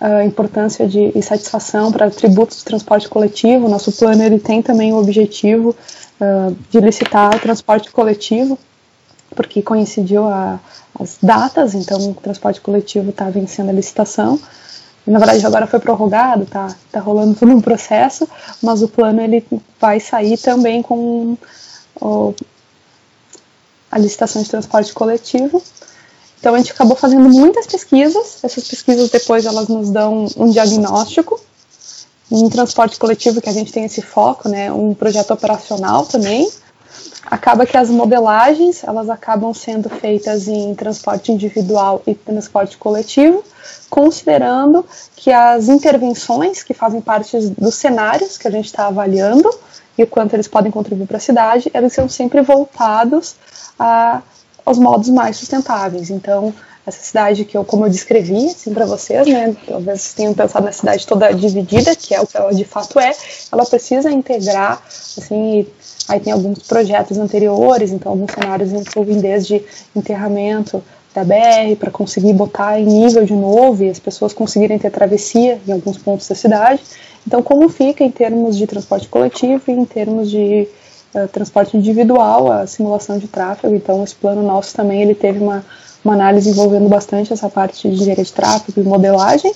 [0.00, 3.68] a importância de e satisfação para atributos do transporte coletivo.
[3.68, 5.76] Nosso plano ele tem também o objetivo
[6.20, 8.58] uh, de licitar o transporte coletivo,
[9.34, 10.58] porque coincidiu a,
[10.98, 14.38] as datas, então o transporte coletivo está vencendo a licitação.
[15.06, 18.26] Na verdade, agora foi prorrogado, tá, tá rolando todo um processo,
[18.62, 19.44] mas o plano ele
[19.78, 21.36] vai sair também com
[22.00, 22.34] o,
[23.90, 25.62] a licitação de transporte coletivo
[26.44, 28.44] então a gente acabou fazendo muitas pesquisas.
[28.44, 31.40] Essas pesquisas depois elas nos dão um diagnóstico.
[32.30, 36.46] Em transporte coletivo que a gente tem esse foco, né, um projeto operacional também.
[37.24, 43.42] Acaba que as modelagens elas acabam sendo feitas em transporte individual e transporte coletivo,
[43.88, 44.84] considerando
[45.16, 49.50] que as intervenções que fazem parte dos cenários que a gente está avaliando
[49.96, 53.34] e o quanto eles podem contribuir para a cidade, eles são sempre voltados
[53.78, 54.20] a
[54.64, 56.10] aos modos mais sustentáveis.
[56.10, 56.54] Então,
[56.86, 60.66] essa cidade que eu, como eu descrevi assim para vocês, né, talvez vocês tenham pensado
[60.66, 63.12] na cidade toda dividida, que é o que ela de fato é,
[63.50, 64.82] ela precisa integrar,
[65.16, 65.66] assim,
[66.08, 69.64] aí tem alguns projetos anteriores, então alguns cenários incluem desde
[69.96, 70.82] enterramento
[71.14, 75.60] da BR para conseguir botar em nível de novo e as pessoas conseguirem ter travessia
[75.66, 76.82] em alguns pontos da cidade.
[77.26, 80.68] Então, como fica em termos de transporte coletivo e em termos de
[81.14, 83.74] uh, transporte individual, a simulação de tráfego.
[83.74, 85.64] Então, esse plano nosso também ele teve uma,
[86.04, 89.52] uma análise envolvendo bastante essa parte de engenharia de tráfego e modelagem.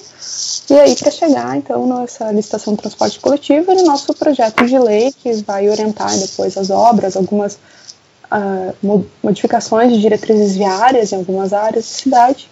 [0.70, 5.12] E aí, para chegar, então, nessa licitação de transporte coletivo, no nosso projeto de lei,
[5.12, 7.58] que vai orientar depois as obras, algumas
[8.30, 12.50] uh, modificações de diretrizes viárias em algumas áreas da cidade.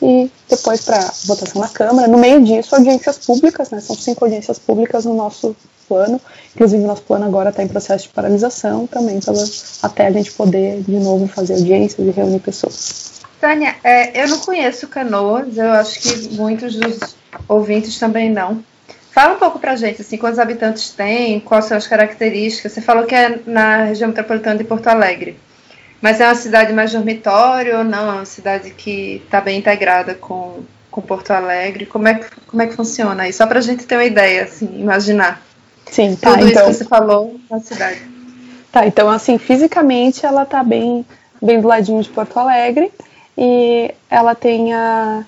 [0.00, 2.06] E depois para votação na Câmara.
[2.06, 3.80] No meio disso, audiências públicas, né?
[3.80, 6.20] São cinco audiências públicas no nosso plano.
[6.54, 9.42] Inclusive, nosso plano agora está em processo de paralisação também, pela,
[9.82, 13.22] até a gente poder de novo fazer audiências e reunir pessoas.
[13.40, 17.16] Tânia, é, eu não conheço Canoas, eu acho que muitos dos
[17.48, 18.64] ouvintes também não.
[19.10, 22.72] Fala um pouco pra gente, assim, quantos habitantes tem, quais são as características.
[22.72, 25.38] Você falou que é na região metropolitana de Porto Alegre.
[26.02, 28.10] Mas é uma cidade mais dormitório ou não?
[28.10, 31.86] É uma cidade que está bem integrada com, com Porto Alegre?
[31.86, 33.32] Como é, que, como é que funciona aí?
[33.32, 35.42] Só para a gente ter uma ideia, assim, imaginar.
[35.90, 38.02] Sim, tá, Tudo então, isso que você falou na cidade.
[38.72, 41.04] Tá, então assim, fisicamente ela tá bem,
[41.40, 42.92] bem do ladinho de Porto Alegre
[43.38, 45.24] e ela tem a,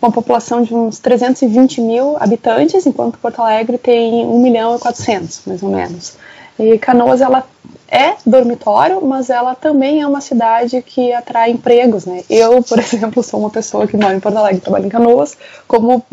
[0.00, 5.42] uma população de uns 320 mil habitantes, enquanto Porto Alegre tem 1 milhão e 400,
[5.46, 6.16] mais ou menos.
[6.58, 7.44] E Canoas, ela
[7.88, 12.22] é dormitório, mas ela também é uma cidade que atrai empregos, né?
[12.28, 15.36] Eu, por exemplo, sou uma pessoa que mora em Porto Alegre, trabalho em Canoas,
[15.66, 16.04] como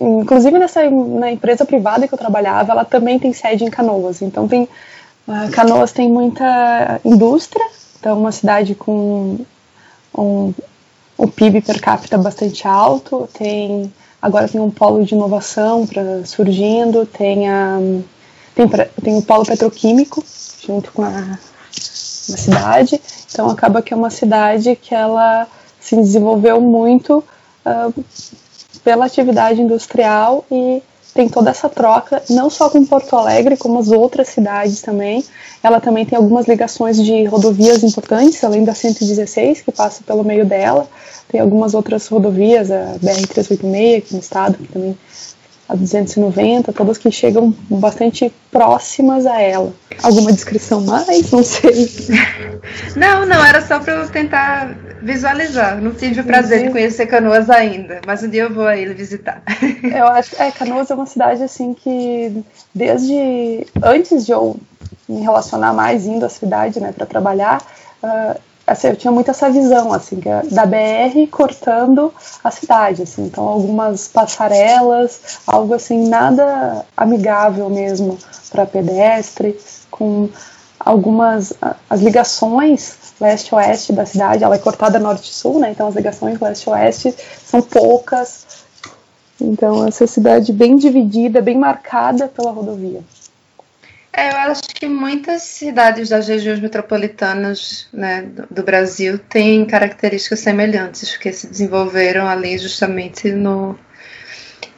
[0.00, 4.22] inclusive nessa na empresa privada que eu trabalhava, ela também tem sede em Canoas.
[4.22, 4.64] Então tem
[5.28, 7.64] uh, Canoas tem muita indústria,
[7.98, 9.38] então uma cidade com
[10.16, 10.54] um,
[11.18, 17.06] um PIB per capita bastante alto, tem agora tem um polo de inovação para surgindo,
[17.06, 17.78] tem a
[18.54, 18.68] tem,
[19.02, 20.22] tem o polo petroquímico
[20.64, 23.00] junto com a, a cidade,
[23.30, 25.46] então acaba que é uma cidade que ela
[25.80, 27.24] se desenvolveu muito
[27.66, 28.04] uh,
[28.84, 30.82] pela atividade industrial e
[31.14, 35.22] tem toda essa troca, não só com Porto Alegre, como as outras cidades também.
[35.62, 40.46] Ela também tem algumas ligações de rodovias importantes, além da 116, que passa pelo meio
[40.46, 40.88] dela.
[41.28, 44.96] Tem algumas outras rodovias, a BR-386 aqui no estado, que também
[45.72, 49.72] a 290, todas que chegam bastante próximas a ela.
[50.02, 51.30] Alguma descrição mais?
[51.30, 51.88] Não sei.
[52.94, 55.80] Não, não, era só para eu tentar visualizar.
[55.80, 56.72] Não tive o prazer de uhum.
[56.72, 59.42] conhecer Canoas ainda, mas um dia eu vou aí visitar.
[59.82, 64.56] Eu acho é, Canoas é uma cidade assim que desde antes de eu
[65.08, 67.60] me relacionar mais indo à cidade, né, para trabalhar,
[68.02, 73.24] uh, assim, eu tinha muito essa visão assim é da BR cortando a cidade assim.
[73.24, 78.18] Então algumas passarelas algo assim nada amigável mesmo
[78.50, 79.58] para pedestre
[79.90, 80.28] com
[80.78, 81.52] algumas
[81.88, 84.44] as ligações leste-oeste da cidade.
[84.44, 85.70] Ela é cortada norte-sul né?
[85.70, 88.46] Então as ligações leste-oeste são poucas.
[89.40, 93.02] Então essa cidade bem dividida bem marcada pela rodovia
[94.14, 100.40] é, eu acho que muitas cidades das regiões metropolitanas né, do, do, Brasil têm características
[100.40, 103.78] semelhantes, que se desenvolveram ali justamente no,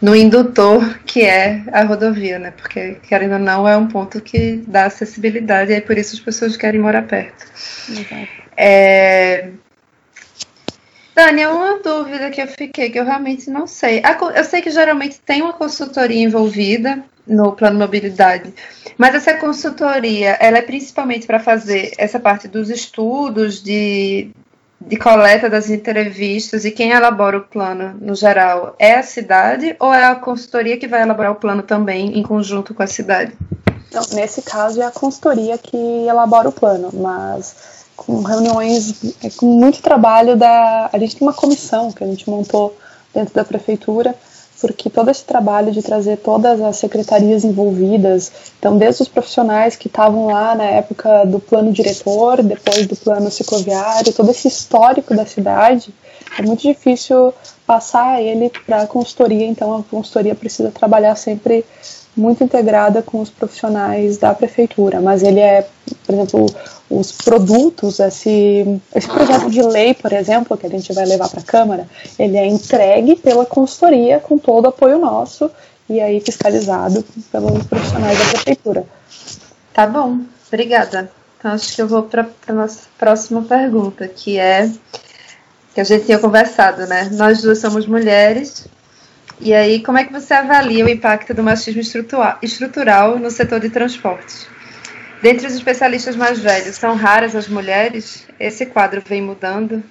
[0.01, 2.53] no indutor que é a rodovia, né?
[2.53, 6.21] Porque, querendo ou não, é um ponto que dá acessibilidade e é por isso as
[6.21, 7.45] pessoas querem morar perto.
[8.57, 9.49] É...
[11.15, 14.01] Dani, uma dúvida que eu fiquei, que eu realmente não sei.
[14.35, 18.53] Eu sei que geralmente tem uma consultoria envolvida, no plano mobilidade.
[18.99, 24.31] Mas essa consultoria, ela é principalmente para fazer essa parte dos estudos, de,
[24.81, 29.93] de coleta das entrevistas e quem elabora o plano no geral é a cidade ou
[29.93, 33.33] é a consultoria que vai elaborar o plano também em conjunto com a cidade?
[33.89, 39.47] Então, nesse caso é a consultoria que elabora o plano, mas com reuniões, é com
[39.47, 40.91] muito trabalho da.
[40.93, 42.77] A gente tem uma comissão que a gente montou
[43.15, 44.15] dentro da prefeitura
[44.61, 49.89] porque todo esse trabalho de trazer todas as secretarias envolvidas, então desde os profissionais que
[49.89, 55.27] estavam lá na época do plano diretor, depois do plano cicloviário, todo esse histórico da
[55.27, 55.93] cidade,
[56.39, 57.33] é muito difícil
[57.67, 61.65] passar ele para a consultoria, então a consultoria precisa trabalhar sempre
[62.17, 65.67] muito integrada com os profissionais da prefeitura, mas ele é,
[66.07, 66.47] por exemplo,
[66.91, 71.41] os produtos, esse, esse projeto de lei, por exemplo, que a gente vai levar para
[71.41, 75.51] a Câmara, ele é entregue pela consultoria com todo o apoio nosso
[75.89, 78.85] e aí fiscalizado pelos profissionais da prefeitura.
[79.73, 81.11] Tá bom, obrigada.
[81.39, 84.71] Então acho que eu vou para a nossa próxima pergunta, que é
[85.75, 87.11] que a gente tinha conversado, né?
[87.13, 88.67] Nós duas somos mulheres,
[89.41, 91.81] e aí, como é que você avalia o impacto do machismo
[92.43, 94.47] estrutural no setor de transportes?
[95.21, 98.27] Dentre os especialistas mais velhos, são raras as mulheres?
[98.39, 99.83] Esse quadro vem mudando?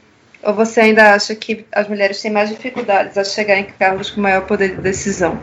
[0.41, 4.21] Ou você ainda acha que as mulheres têm mais dificuldades a chegar em cargos com
[4.21, 5.39] maior poder de decisão?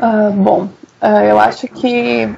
[0.00, 0.70] Uh, bom,
[1.02, 2.28] uh, eu acho que,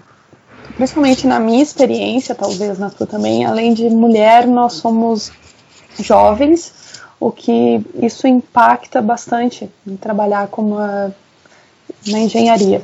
[0.76, 5.30] principalmente na minha experiência, talvez na tua também, além de mulher, nós somos
[5.98, 6.79] jovens
[7.20, 12.82] o que isso impacta bastante em trabalhar como na engenharia.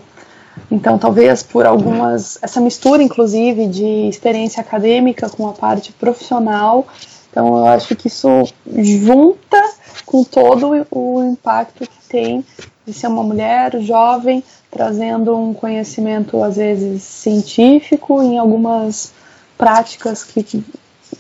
[0.71, 6.87] Então, talvez por algumas essa mistura, inclusive, de experiência acadêmica com a parte profissional.
[7.31, 8.29] Então, eu acho que isso
[8.77, 9.63] junta
[10.05, 12.45] com todo o impacto que tem
[12.87, 19.13] de ser uma mulher jovem trazendo um conhecimento às vezes científico em algumas
[19.57, 20.65] práticas que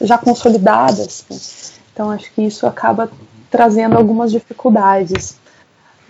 [0.00, 1.75] já consolidadas.
[1.96, 3.10] Então acho que isso acaba
[3.50, 5.38] trazendo algumas dificuldades.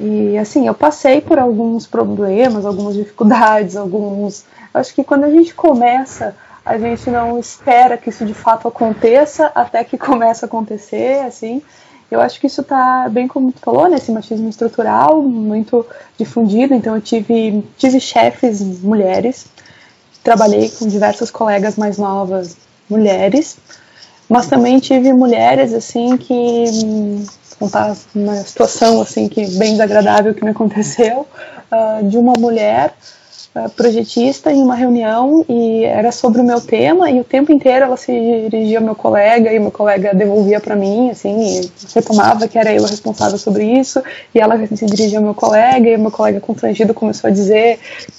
[0.01, 4.45] E assim, eu passei por alguns problemas, algumas dificuldades, alguns.
[4.75, 9.53] Acho que quando a gente começa, a gente não espera que isso de fato aconteça
[9.55, 11.63] até que começa a acontecer, assim.
[12.11, 15.87] Eu acho que isso está bem como tu falou, né, esse machismo estrutural muito
[16.19, 16.75] difundido.
[16.75, 19.47] Então eu tive tive chefes mulheres,
[20.25, 22.57] trabalhei com diversas colegas mais novas
[22.91, 23.57] mulheres
[24.29, 26.65] mas também tive mulheres assim que
[27.59, 31.27] contar uma situação assim que bem desagradável que me aconteceu
[31.73, 32.95] uh, de uma mulher
[33.75, 37.97] projetista em uma reunião e era sobre o meu tema e o tempo inteiro ela
[37.97, 38.13] se
[38.51, 42.59] dirigia ao meu colega e o meu colega devolvia para mim assim e retomava que
[42.59, 44.03] era eu a responsável sobre isso
[44.35, 47.79] e ela se dirigia ao meu colega e o meu colega constrangido começou a dizer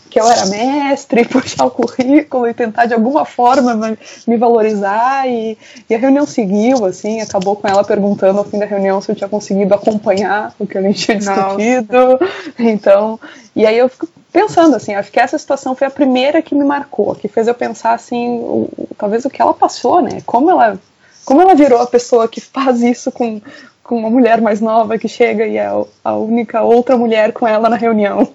[0.09, 5.57] que eu era mestre, puxar o currículo e tentar de alguma forma me valorizar e,
[5.89, 9.15] e, a reunião seguiu, assim, acabou com ela perguntando ao fim da reunião se eu
[9.15, 12.23] tinha conseguido acompanhar o que a gente tinha discutido, Nossa.
[12.57, 13.19] então,
[13.55, 14.07] e aí eu fico
[14.41, 17.55] pensando, assim, acho que essa situação foi a primeira que me marcou, que fez eu
[17.55, 20.79] pensar, assim, o, talvez o que ela passou, né, como ela,
[21.25, 23.41] como ela virou a pessoa que faz isso com,
[23.83, 25.69] com uma mulher mais nova que chega e é
[26.03, 28.27] a única outra mulher com ela na reunião,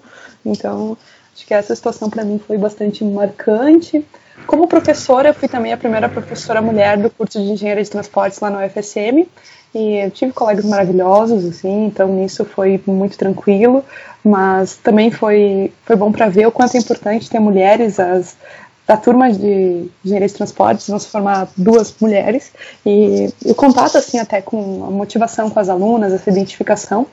[0.45, 0.97] então
[1.35, 4.05] Acho que essa situação para mim foi bastante marcante.
[4.45, 8.39] Como professora, eu fui também a primeira professora mulher do curso de Engenharia de Transportes
[8.39, 9.27] lá no UFSM.
[9.73, 13.83] E eu tive colegas maravilhosos, assim, então nisso foi muito tranquilo.
[14.23, 17.99] Mas também foi, foi bom para ver o quanto é importante ter mulheres.
[17.99, 18.37] As,
[18.85, 22.51] da turma de Engenharia de Transportes vão se formar duas mulheres.
[22.85, 27.07] E o contato, assim, até com a motivação com as alunas, essa identificação.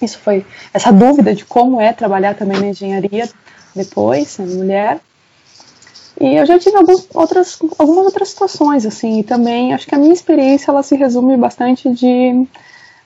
[0.00, 3.28] Isso foi essa dúvida de como é trabalhar também na engenharia
[3.74, 5.00] depois, sendo mulher.
[6.20, 9.98] E eu já tive alguns outras, algumas outras situações, assim, e também acho que a
[9.98, 12.46] minha experiência ela se resume bastante de,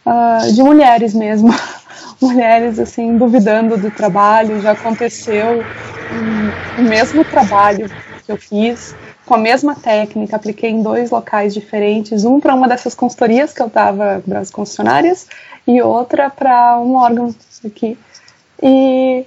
[0.07, 1.53] uh, de mulheres mesmo.
[2.23, 4.61] mulheres, assim, duvidando do trabalho.
[4.61, 5.63] Já aconteceu
[6.13, 7.91] um, o mesmo trabalho
[8.25, 8.95] que eu fiz,
[9.27, 13.61] com a mesma técnica, apliquei em dois locais diferentes, um para uma dessas consultorias que
[13.61, 15.27] eu estava, das concessionárias,
[15.67, 17.99] e outra para um órgão aqui.
[18.63, 19.25] E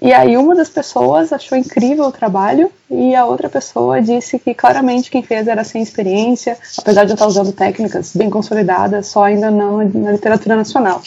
[0.00, 4.54] e aí uma das pessoas achou incrível o trabalho e a outra pessoa disse que
[4.54, 9.24] claramente quem fez era sem experiência, apesar de eu estar usando técnicas bem consolidadas, só
[9.24, 11.02] ainda não na literatura nacional.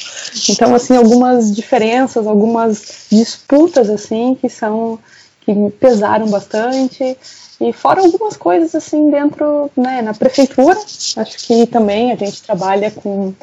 [0.50, 5.00] Então assim algumas diferenças, algumas disputas assim que são
[5.42, 7.18] que me pesaram bastante
[7.60, 12.92] e fora algumas coisas assim dentro, né, na prefeitura, acho que também a gente trabalha
[12.92, 13.34] com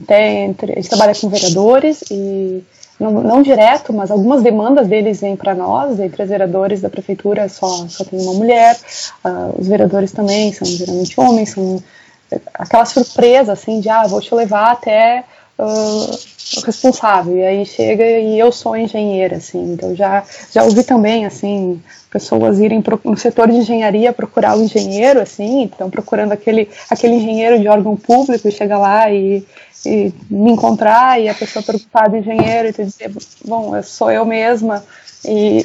[0.00, 2.62] até entre, a gente trabalha com vereadores e
[2.98, 7.48] não, não direto, mas algumas demandas deles vêm para nós, entre os vereadores da prefeitura
[7.48, 8.76] só, só tem uma mulher,
[9.24, 11.82] uh, os vereadores também são geralmente homens, são
[12.54, 15.24] aquela surpresa assim de, ah, vou te levar até
[15.58, 16.18] uh,
[16.64, 21.80] responsável, e aí chega e eu sou engenheira, assim, então já, já ouvi também, assim,
[22.10, 27.14] pessoas irem pro, no setor de engenharia procurar o engenheiro, assim, então procurando aquele, aquele
[27.14, 29.44] engenheiro de órgão público e chega lá e,
[29.84, 33.12] e me encontrar e a pessoa preocupada engenheiro e te dizer,
[33.44, 34.84] bom, sou eu mesma,
[35.24, 35.64] e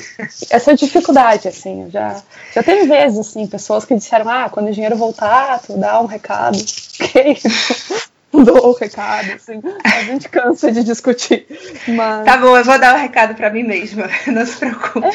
[0.49, 2.21] essa dificuldade, assim, já,
[2.53, 6.05] já teve vezes, assim, pessoas que disseram, ah, quando o engenheiro voltar, tu dá um
[6.05, 6.57] recado,
[6.99, 7.37] ok?
[8.41, 11.45] Dou o recado, assim, a gente cansa de discutir.
[11.87, 12.25] Mas...
[12.25, 15.05] Tá bom, eu vou dar o recado para mim mesma, não se preocupe.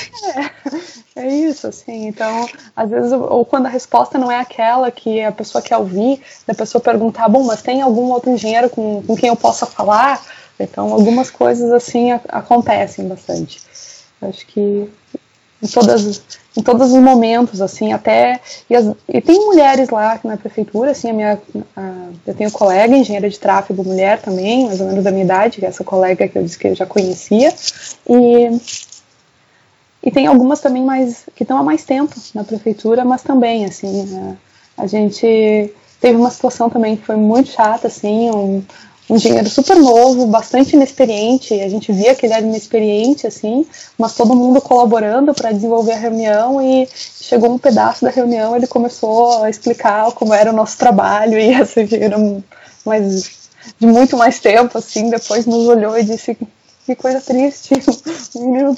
[1.17, 5.23] É, é isso, assim, então, às vezes, ou quando a resposta não é aquela que
[5.23, 9.17] a pessoa quer ouvir, a pessoa perguntar, bom, mas tem algum outro engenheiro com, com
[9.17, 10.23] quem eu possa falar?
[10.61, 13.61] Então, algumas coisas, assim, a, acontecem bastante.
[14.21, 14.91] Acho que
[15.63, 16.23] em todas
[16.59, 21.11] em todos os momentos assim até e, as, e tem mulheres lá na prefeitura assim
[21.11, 21.39] a minha
[21.77, 25.65] a, eu tenho colega engenheira de tráfego mulher também mais ou menos da minha idade
[25.65, 27.55] é essa colega que eu disse que eu já conhecia
[28.11, 28.61] e
[30.03, 34.37] e tem algumas também mais que estão há mais tempo na prefeitura mas também assim
[34.77, 38.65] a, a gente teve uma situação também que foi muito chata assim um,
[39.09, 41.55] um engenheiro super novo, bastante inexperiente.
[41.55, 43.67] A gente via que ele era inexperiente, assim,
[43.97, 46.61] mas todo mundo colaborando para desenvolver a reunião.
[46.61, 51.39] E chegou um pedaço da reunião, ele começou a explicar como era o nosso trabalho.
[51.39, 52.17] E essa engenheira,
[52.85, 56.37] mais, de muito mais tempo, assim, depois nos olhou e disse:
[56.85, 57.75] que coisa triste,
[58.37, 58.75] um menino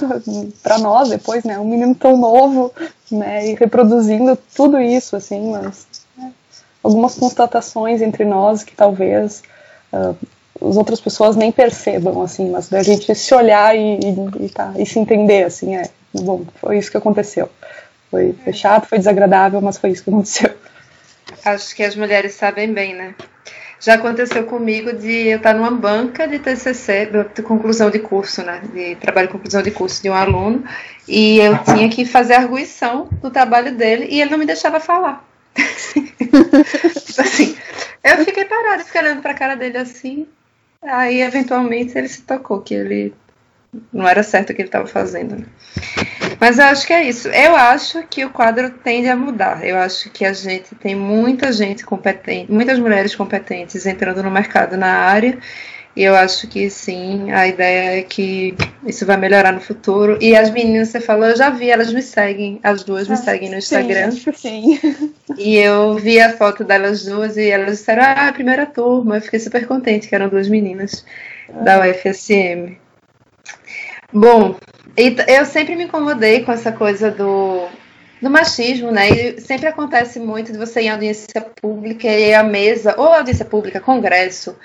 [0.62, 2.72] para nós depois, né, um menino tão novo,
[3.10, 5.86] né, e reproduzindo tudo isso, assim, mas
[6.18, 6.32] né,
[6.82, 9.42] algumas constatações entre nós que talvez
[9.92, 10.16] uh,
[10.68, 14.72] as outras pessoas nem percebam, assim, mas da gente se olhar e, e, e, tá,
[14.76, 17.48] e se entender, assim, é, bom, foi isso que aconteceu.
[18.10, 20.50] Foi, foi chato, foi desagradável, mas foi isso que aconteceu.
[21.44, 23.14] Acho que as mulheres sabem bem, né?
[23.78, 28.60] Já aconteceu comigo de eu estar numa banca de TCC, de conclusão de curso, né?
[28.74, 30.64] De trabalho de conclusão de curso de um aluno,
[31.08, 34.78] e eu tinha que fazer a arguição do trabalho dele e ele não me deixava
[34.80, 35.29] falar.
[37.18, 37.56] assim,
[38.02, 40.26] eu fiquei parada, fiquei olhando pra cara dele assim.
[40.82, 43.14] Aí, eventualmente, ele se tocou que ele
[43.92, 45.36] não era certo o que ele estava fazendo.
[45.36, 45.46] Né?
[46.40, 47.28] Mas eu acho que é isso.
[47.28, 49.64] Eu acho que o quadro tende a mudar.
[49.64, 54.76] Eu acho que a gente tem muita gente competente, muitas mulheres competentes entrando no mercado
[54.76, 55.38] na área
[55.94, 58.54] e eu acho que sim, a ideia é que
[58.86, 60.16] isso vai melhorar no futuro.
[60.20, 63.16] E as meninas, você falou, eu já vi, elas me seguem, as duas me ah,
[63.16, 64.12] seguem no Instagram.
[64.12, 65.12] Sim, sim.
[65.36, 69.16] E eu vi a foto delas duas e elas disseram, ah, a primeira turma.
[69.16, 71.04] Eu fiquei super contente que eram duas meninas
[71.48, 71.60] ah.
[71.60, 72.76] da UFSM.
[74.12, 74.56] Bom,
[74.96, 77.66] eu sempre me incomodei com essa coisa do,
[78.22, 79.08] do machismo, né?
[79.10, 83.44] E sempre acontece muito de você ir em audiência pública e a mesa, ou audiência
[83.44, 84.56] pública, congresso,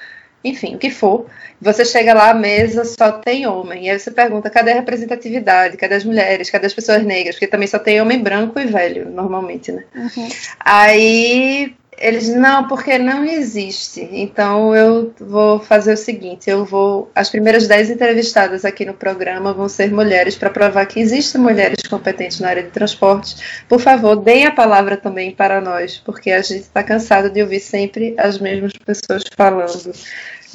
[0.46, 1.26] enfim, o que for.
[1.60, 3.86] Você chega lá, a mesa só tem homem.
[3.86, 5.78] E aí você pergunta: cadê a representatividade?
[5.78, 6.50] Cadê as mulheres?
[6.50, 7.36] Cadê as pessoas negras?
[7.36, 9.84] Porque também só tem homem branco e velho, normalmente, né?
[9.96, 10.30] Uhum.
[10.60, 14.08] Aí eles não, porque não existe.
[14.12, 17.10] Então eu vou fazer o seguinte: eu vou.
[17.16, 21.82] As primeiras dez entrevistadas aqui no programa vão ser mulheres para provar que existem mulheres
[21.88, 23.64] competentes na área de transporte.
[23.68, 27.60] Por favor, deem a palavra também para nós, porque a gente está cansado de ouvir
[27.60, 29.94] sempre as mesmas pessoas falando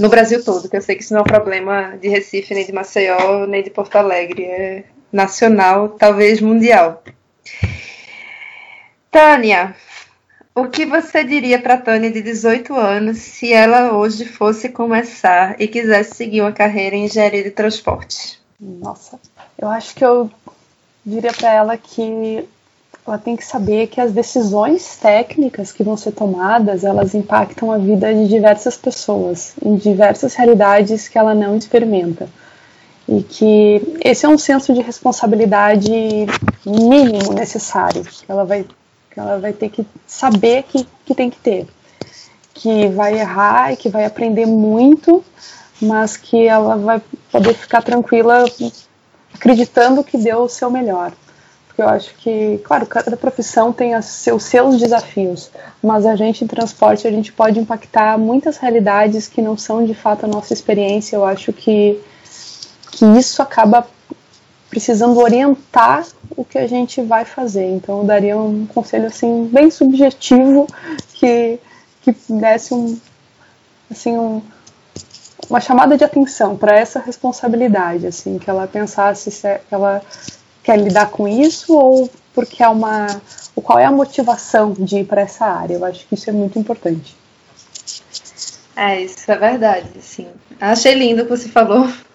[0.00, 2.64] no Brasil todo, que eu sei que isso não é um problema de Recife, nem
[2.64, 7.04] de Maceió, nem de Porto Alegre, é nacional, talvez mundial.
[9.10, 9.76] Tânia,
[10.54, 15.68] o que você diria para Tânia de 18 anos se ela hoje fosse começar e
[15.68, 18.40] quisesse seguir uma carreira em engenharia de transporte?
[18.58, 19.20] Nossa,
[19.58, 20.30] eu acho que eu
[21.04, 22.48] diria para ela que
[23.06, 27.78] ela tem que saber que as decisões técnicas que vão ser tomadas, elas impactam a
[27.78, 32.28] vida de diversas pessoas, em diversas realidades que ela não experimenta.
[33.08, 35.90] E que esse é um senso de responsabilidade
[36.64, 38.64] mínimo necessário, que ela vai,
[39.10, 41.66] que ela vai ter que saber que, que tem que ter.
[42.52, 45.24] Que vai errar e que vai aprender muito,
[45.80, 48.44] mas que ela vai poder ficar tranquila
[49.34, 51.12] acreditando que deu o seu melhor
[51.78, 55.50] eu acho que, claro, cada profissão tem os seus, seus desafios,
[55.82, 59.94] mas a gente em transporte a gente pode impactar muitas realidades que não são de
[59.94, 61.16] fato a nossa experiência.
[61.16, 62.00] Eu acho que,
[62.92, 63.86] que isso acaba
[64.68, 66.06] precisando orientar
[66.36, 67.66] o que a gente vai fazer.
[67.66, 70.66] Então eu daria um conselho assim bem subjetivo
[71.14, 71.58] que,
[72.02, 72.98] que desse um
[73.90, 74.40] assim um,
[75.48, 80.00] uma chamada de atenção para essa responsabilidade, assim, que ela pensasse se é, ela
[80.62, 83.20] quer lidar com isso ou porque é uma.
[83.54, 85.74] qual é a motivação de ir para essa área?
[85.74, 87.16] Eu acho que isso é muito importante.
[88.76, 90.28] É, isso é verdade, sim.
[90.60, 91.88] Achei lindo o que você falou.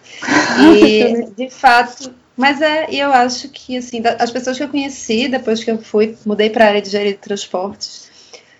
[0.57, 5.27] E, de fato, mas é, e eu acho que, assim, as pessoas que eu conheci
[5.27, 8.09] depois que eu fui, mudei para a área de engenharia de transportes,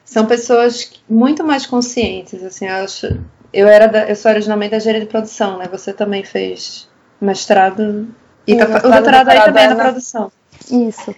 [0.03, 3.19] são pessoas muito mais conscientes, assim, eu acho.
[3.53, 5.67] Eu, era da, eu sou originalmente da engenharia de produção, né?
[5.71, 8.13] Você também fez mestrado
[8.47, 10.31] e tá, o doutorado aí também é na produção.
[10.71, 11.15] Isso.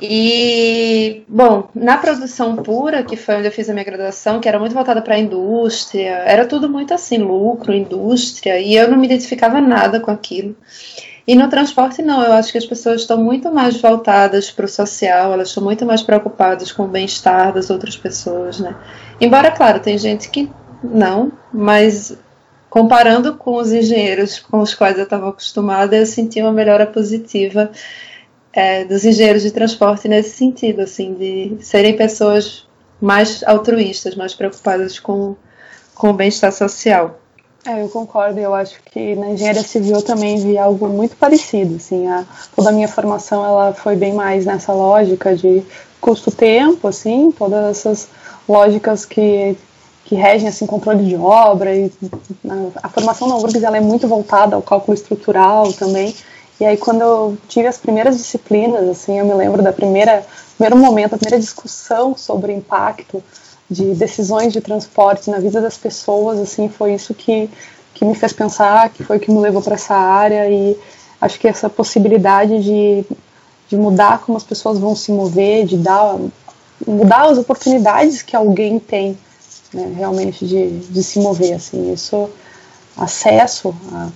[0.00, 4.58] E, bom, na produção pura, que foi onde eu fiz a minha graduação, que era
[4.58, 9.06] muito voltada para a indústria, era tudo muito assim, lucro, indústria, e eu não me
[9.06, 10.54] identificava nada com aquilo.
[11.26, 14.68] E no transporte, não, eu acho que as pessoas estão muito mais voltadas para o
[14.68, 18.76] social, elas estão muito mais preocupadas com o bem-estar das outras pessoas, né?
[19.20, 20.48] Embora, claro, tem gente que
[20.84, 22.16] não, mas
[22.76, 27.70] comparando com os engenheiros com os quais eu estava acostumada, eu senti uma melhora positiva
[28.52, 32.68] é, dos engenheiros de transporte nesse sentido, assim, de serem pessoas
[33.00, 35.34] mais altruístas, mais preocupadas com,
[35.94, 37.18] com o bem-estar social.
[37.66, 38.38] É, eu concordo.
[38.38, 41.76] Eu acho que na engenharia civil eu também vi algo muito parecido.
[41.76, 45.62] Assim, a, toda a minha formação ela foi bem mais nessa lógica de
[45.98, 48.08] custo-tempo, assim, todas essas
[48.46, 49.56] lógicas que
[50.06, 51.90] que regem assim controle de obra e
[52.80, 56.14] a formação na URGS ela é muito voltada ao cálculo estrutural também.
[56.60, 60.24] E aí quando eu tive as primeiras disciplinas assim eu me lembro da primeira
[60.56, 63.22] primeiro momento a primeira discussão sobre o impacto
[63.68, 67.50] de decisões de transporte na vida das pessoas assim foi isso que
[67.92, 70.48] que me fez pensar que foi o que me levou para essa área.
[70.48, 70.78] E
[71.20, 73.04] acho que essa possibilidade de
[73.68, 76.16] de mudar como as pessoas vão se mover de dar
[76.86, 79.18] mudar as oportunidades que alguém tem
[79.76, 82.30] né, realmente de, de se mover, assim, isso,
[82.96, 84.08] acesso a,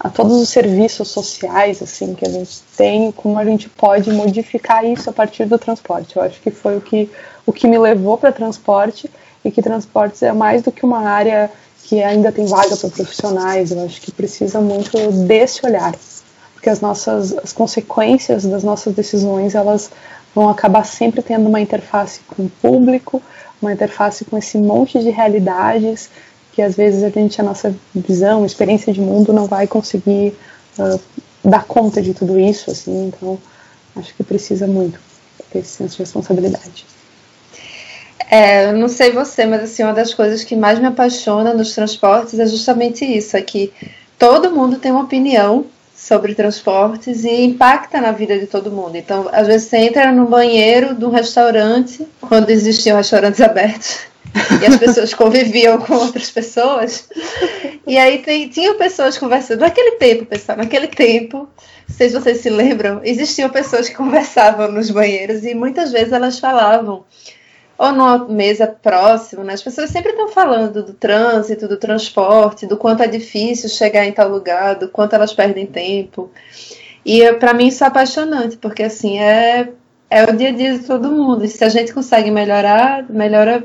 [0.00, 4.84] a todos os serviços sociais, assim, que a gente tem, como a gente pode modificar
[4.84, 6.16] isso a partir do transporte.
[6.16, 7.08] Eu acho que foi o que,
[7.46, 9.08] o que me levou para transporte
[9.44, 11.50] e que transportes é mais do que uma área
[11.84, 14.96] que ainda tem vaga para profissionais, eu acho que precisa muito
[15.26, 15.94] desse olhar,
[16.54, 19.90] porque as nossas as consequências das nossas decisões, elas
[20.34, 23.22] vão acabar sempre tendo uma interface com o público,
[23.64, 26.10] uma interface com esse monte de realidades
[26.54, 30.34] que às vezes a gente, a nossa visão, experiência de mundo não vai conseguir
[30.78, 31.00] uh,
[31.44, 33.36] dar conta de tudo isso, assim, então
[33.96, 35.00] acho que precisa muito
[35.50, 36.86] ter esse senso de responsabilidade.
[38.30, 41.74] É, eu não sei você, mas assim, uma das coisas que mais me apaixona nos
[41.74, 43.72] transportes é justamente isso, é que
[44.18, 45.66] todo mundo tem uma opinião
[46.04, 48.94] sobre transportes e impacta na vida de todo mundo.
[48.94, 54.00] Então, às vezes você entra no banheiro de um restaurante, quando existiam restaurantes abertos,
[54.60, 57.08] e as pessoas conviviam com outras pessoas.
[57.86, 59.60] E aí tem, tinham pessoas conversando.
[59.60, 61.48] Naquele tempo, pessoal, naquele tempo,
[61.88, 67.02] se vocês se lembram, existiam pessoas que conversavam nos banheiros e muitas vezes elas falavam
[67.76, 69.54] ou numa mesa próxima, né?
[69.54, 74.12] As pessoas sempre estão falando do trânsito, do transporte, do quanto é difícil chegar em
[74.12, 76.30] tal lugar, do quanto elas perdem tempo.
[77.04, 79.68] E para mim isso é apaixonante, porque assim é
[80.10, 81.44] é o dia a dia de todo mundo.
[81.44, 83.64] E se a gente consegue melhorar, melhora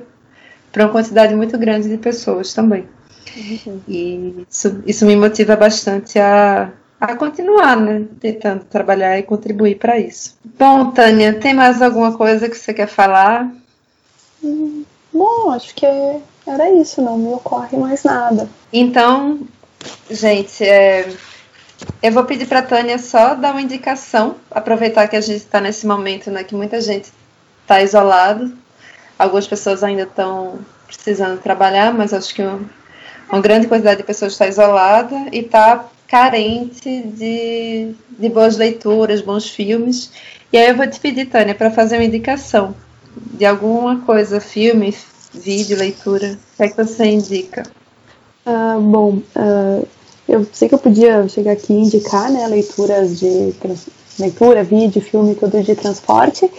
[0.71, 2.87] para uma quantidade muito grande de pessoas também.
[3.37, 3.81] Uhum.
[3.87, 8.05] E isso, isso me motiva bastante a, a continuar, né?
[8.19, 10.37] Tentando trabalhar e contribuir para isso.
[10.57, 13.51] Bom, Tânia, tem mais alguma coisa que você quer falar?
[14.41, 15.85] Bom, acho que
[16.45, 18.49] era isso, não me ocorre mais nada.
[18.71, 19.39] Então,
[20.09, 21.11] gente, é,
[22.01, 25.59] eu vou pedir para a Tânia só dar uma indicação, aproveitar que a gente está
[25.59, 27.11] nesse momento né, que muita gente
[27.61, 28.51] está isolado,
[29.17, 32.61] algumas pessoas ainda estão precisando trabalhar, mas acho que uma,
[33.31, 39.47] uma grande quantidade de pessoas está isolada e está carente de, de boas leituras, bons
[39.49, 40.11] filmes.
[40.51, 42.73] E aí eu vou te pedir, Tânia, para fazer uma indicação
[43.15, 44.95] de alguma coisa, filme,
[45.33, 46.37] vídeo, leitura.
[46.53, 47.63] O que é que você indica?
[48.45, 49.87] Uh, bom, uh,
[50.27, 53.53] eu sei que eu podia chegar aqui e indicar né, leituras de
[54.19, 56.49] leitura, vídeo, filme, tudo de transporte,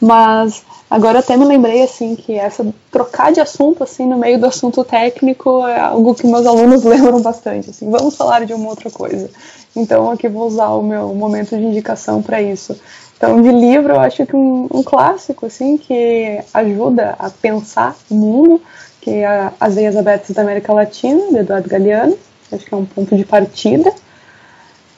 [0.00, 4.46] mas agora até me lembrei assim que essa trocar de assunto assim no meio do
[4.46, 7.70] assunto técnico é algo que meus alunos lembram bastante.
[7.70, 9.28] Assim, vamos falar de uma outra coisa.
[9.76, 12.78] Então aqui vou usar o meu momento de indicação para isso.
[13.18, 18.14] Então, de livro, eu acho que um, um, clássico, assim, que ajuda a pensar o
[18.14, 18.62] mundo,
[19.00, 22.16] que é As Veias Abertas da América Latina, de Eduardo Galeano.
[22.52, 23.92] Acho que é um ponto de partida,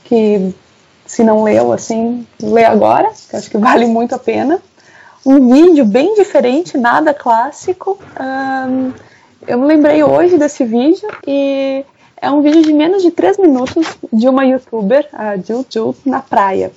[0.05, 0.55] que
[1.07, 4.61] se não leu, assim, lê agora, que acho que vale muito a pena.
[5.25, 7.99] Um vídeo bem diferente, nada clássico.
[8.21, 8.93] Um,
[9.47, 11.87] eu me lembrei hoje desse vídeo e
[12.21, 16.21] é um vídeo de menos de 3 minutos de uma youtuber, a Jill Jill, na
[16.21, 16.71] praia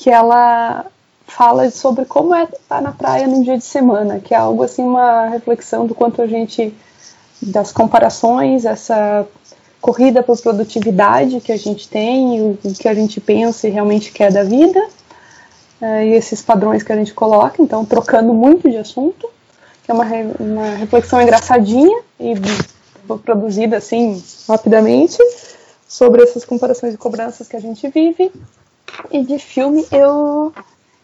[0.00, 0.86] que ela
[1.26, 4.82] fala sobre como é estar na praia num dia de semana, que é algo assim,
[4.82, 6.74] uma reflexão do quanto a gente,
[7.40, 9.26] das comparações, essa
[9.78, 14.32] corrida por produtividade que a gente tem, o, que a gente pensa e realmente quer
[14.32, 14.82] da vida,
[15.82, 19.28] é, e esses padrões que a gente coloca, então trocando muito de assunto,
[19.84, 20.06] que é uma,
[20.40, 22.32] uma reflexão engraçadinha e
[23.22, 25.18] produzida assim rapidamente
[25.86, 28.32] sobre essas comparações e cobranças que a gente vive
[29.10, 30.52] e de filme, eu,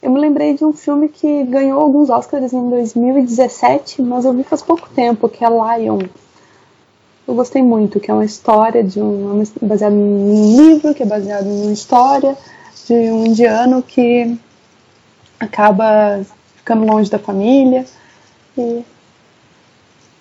[0.02, 4.44] eu me lembrei de um filme que ganhou alguns Oscars em 2017, mas eu vi
[4.44, 6.00] faz pouco tempo, que é Lion.
[7.26, 9.42] Eu gostei muito, que é uma história de um.
[9.62, 12.36] baseado num livro, que é baseado em uma história
[12.86, 14.38] de um indiano que
[15.40, 16.24] acaba
[16.56, 17.84] ficando longe da família.
[18.56, 18.84] E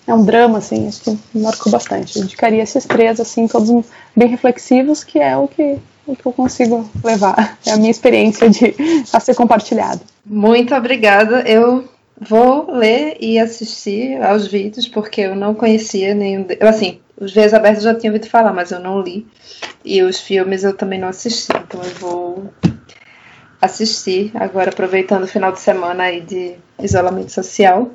[0.04, 2.16] é um drama, assim, acho que marcou bastante.
[2.16, 6.32] Eu indicaria esses três, assim, todos bem reflexivos, que é o que o que eu
[6.32, 7.58] consigo levar.
[7.66, 8.74] É a minha experiência de
[9.12, 10.00] a ser compartilhada.
[10.24, 11.40] Muito obrigada.
[11.40, 11.88] Eu
[12.20, 16.44] vou ler e assistir aos vídeos, porque eu não conhecia nenhum.
[16.44, 16.56] De...
[16.60, 19.26] Assim, os Veias Abertas eu já tinha ouvido falar, mas eu não li.
[19.84, 21.52] E os filmes eu também não assisti.
[21.56, 22.52] Então eu vou
[23.60, 27.90] assistir agora, aproveitando o final de semana aí de isolamento social.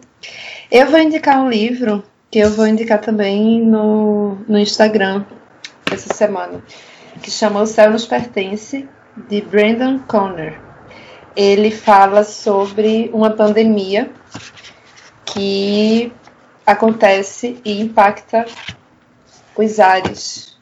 [0.70, 5.26] Eu vou indicar um livro que eu vou indicar também no, no Instagram
[5.91, 6.64] essa semana
[7.22, 8.88] que chama O Céu Nos Pertence,
[9.30, 10.59] de Brandon Conner.
[11.36, 14.11] Ele fala sobre uma pandemia
[15.26, 16.11] que
[16.65, 18.45] acontece e impacta
[19.55, 20.57] os ares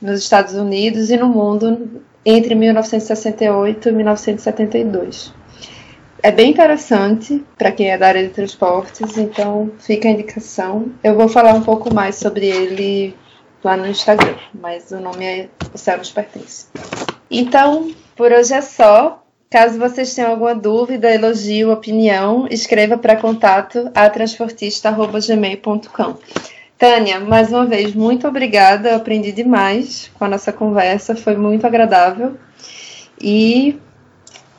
[0.00, 5.32] nos Estados Unidos e no mundo entre 1968 e 1972.
[6.22, 10.90] É bem interessante para quem é da área de transportes, então fica a indicação.
[11.02, 13.14] Eu vou falar um pouco mais sobre ele
[13.64, 16.66] lá no Instagram, mas o nome é O Céu Nos Pertence.
[17.30, 19.20] Então, por hoje é só.
[19.50, 26.16] Caso vocês tenham alguma dúvida, elogio, opinião, escreva para contato a transportista.gmail.com.
[26.76, 28.90] Tânia, mais uma vez, muito obrigada.
[28.90, 32.36] Eu aprendi demais com a nossa conversa, foi muito agradável.
[33.20, 33.78] E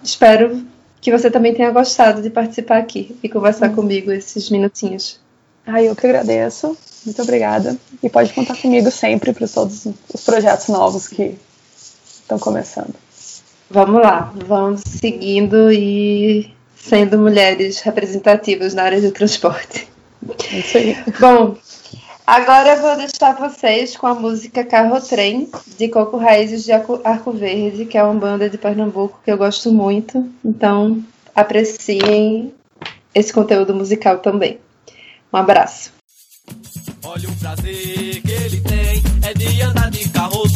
[0.01, 0.66] espero
[1.01, 3.76] que você também tenha gostado de participar aqui e conversar hum.
[3.76, 5.20] comigo esses minutinhos.
[5.66, 6.78] Ai, eu que agradeço.
[7.05, 7.78] Muito obrigada.
[8.01, 11.38] E pode contar comigo sempre para todos os projetos novos que
[12.22, 12.93] estão começando.
[13.70, 19.88] Vamos lá, vamos seguindo e sendo mulheres representativas na área de transporte.
[20.51, 20.97] É isso aí.
[21.20, 21.55] Bom,
[22.26, 27.32] agora eu vou deixar vocês com a música Carro Trem, de Coco Raízes de Arco
[27.32, 30.28] Verde, que é uma banda de Pernambuco que eu gosto muito.
[30.43, 31.03] Então,
[31.34, 32.53] apreciem
[33.13, 34.59] esse conteúdo musical também.
[35.36, 35.91] Um abraço.
[37.03, 40.47] Olha o prazer que ele tem, é de andar de carro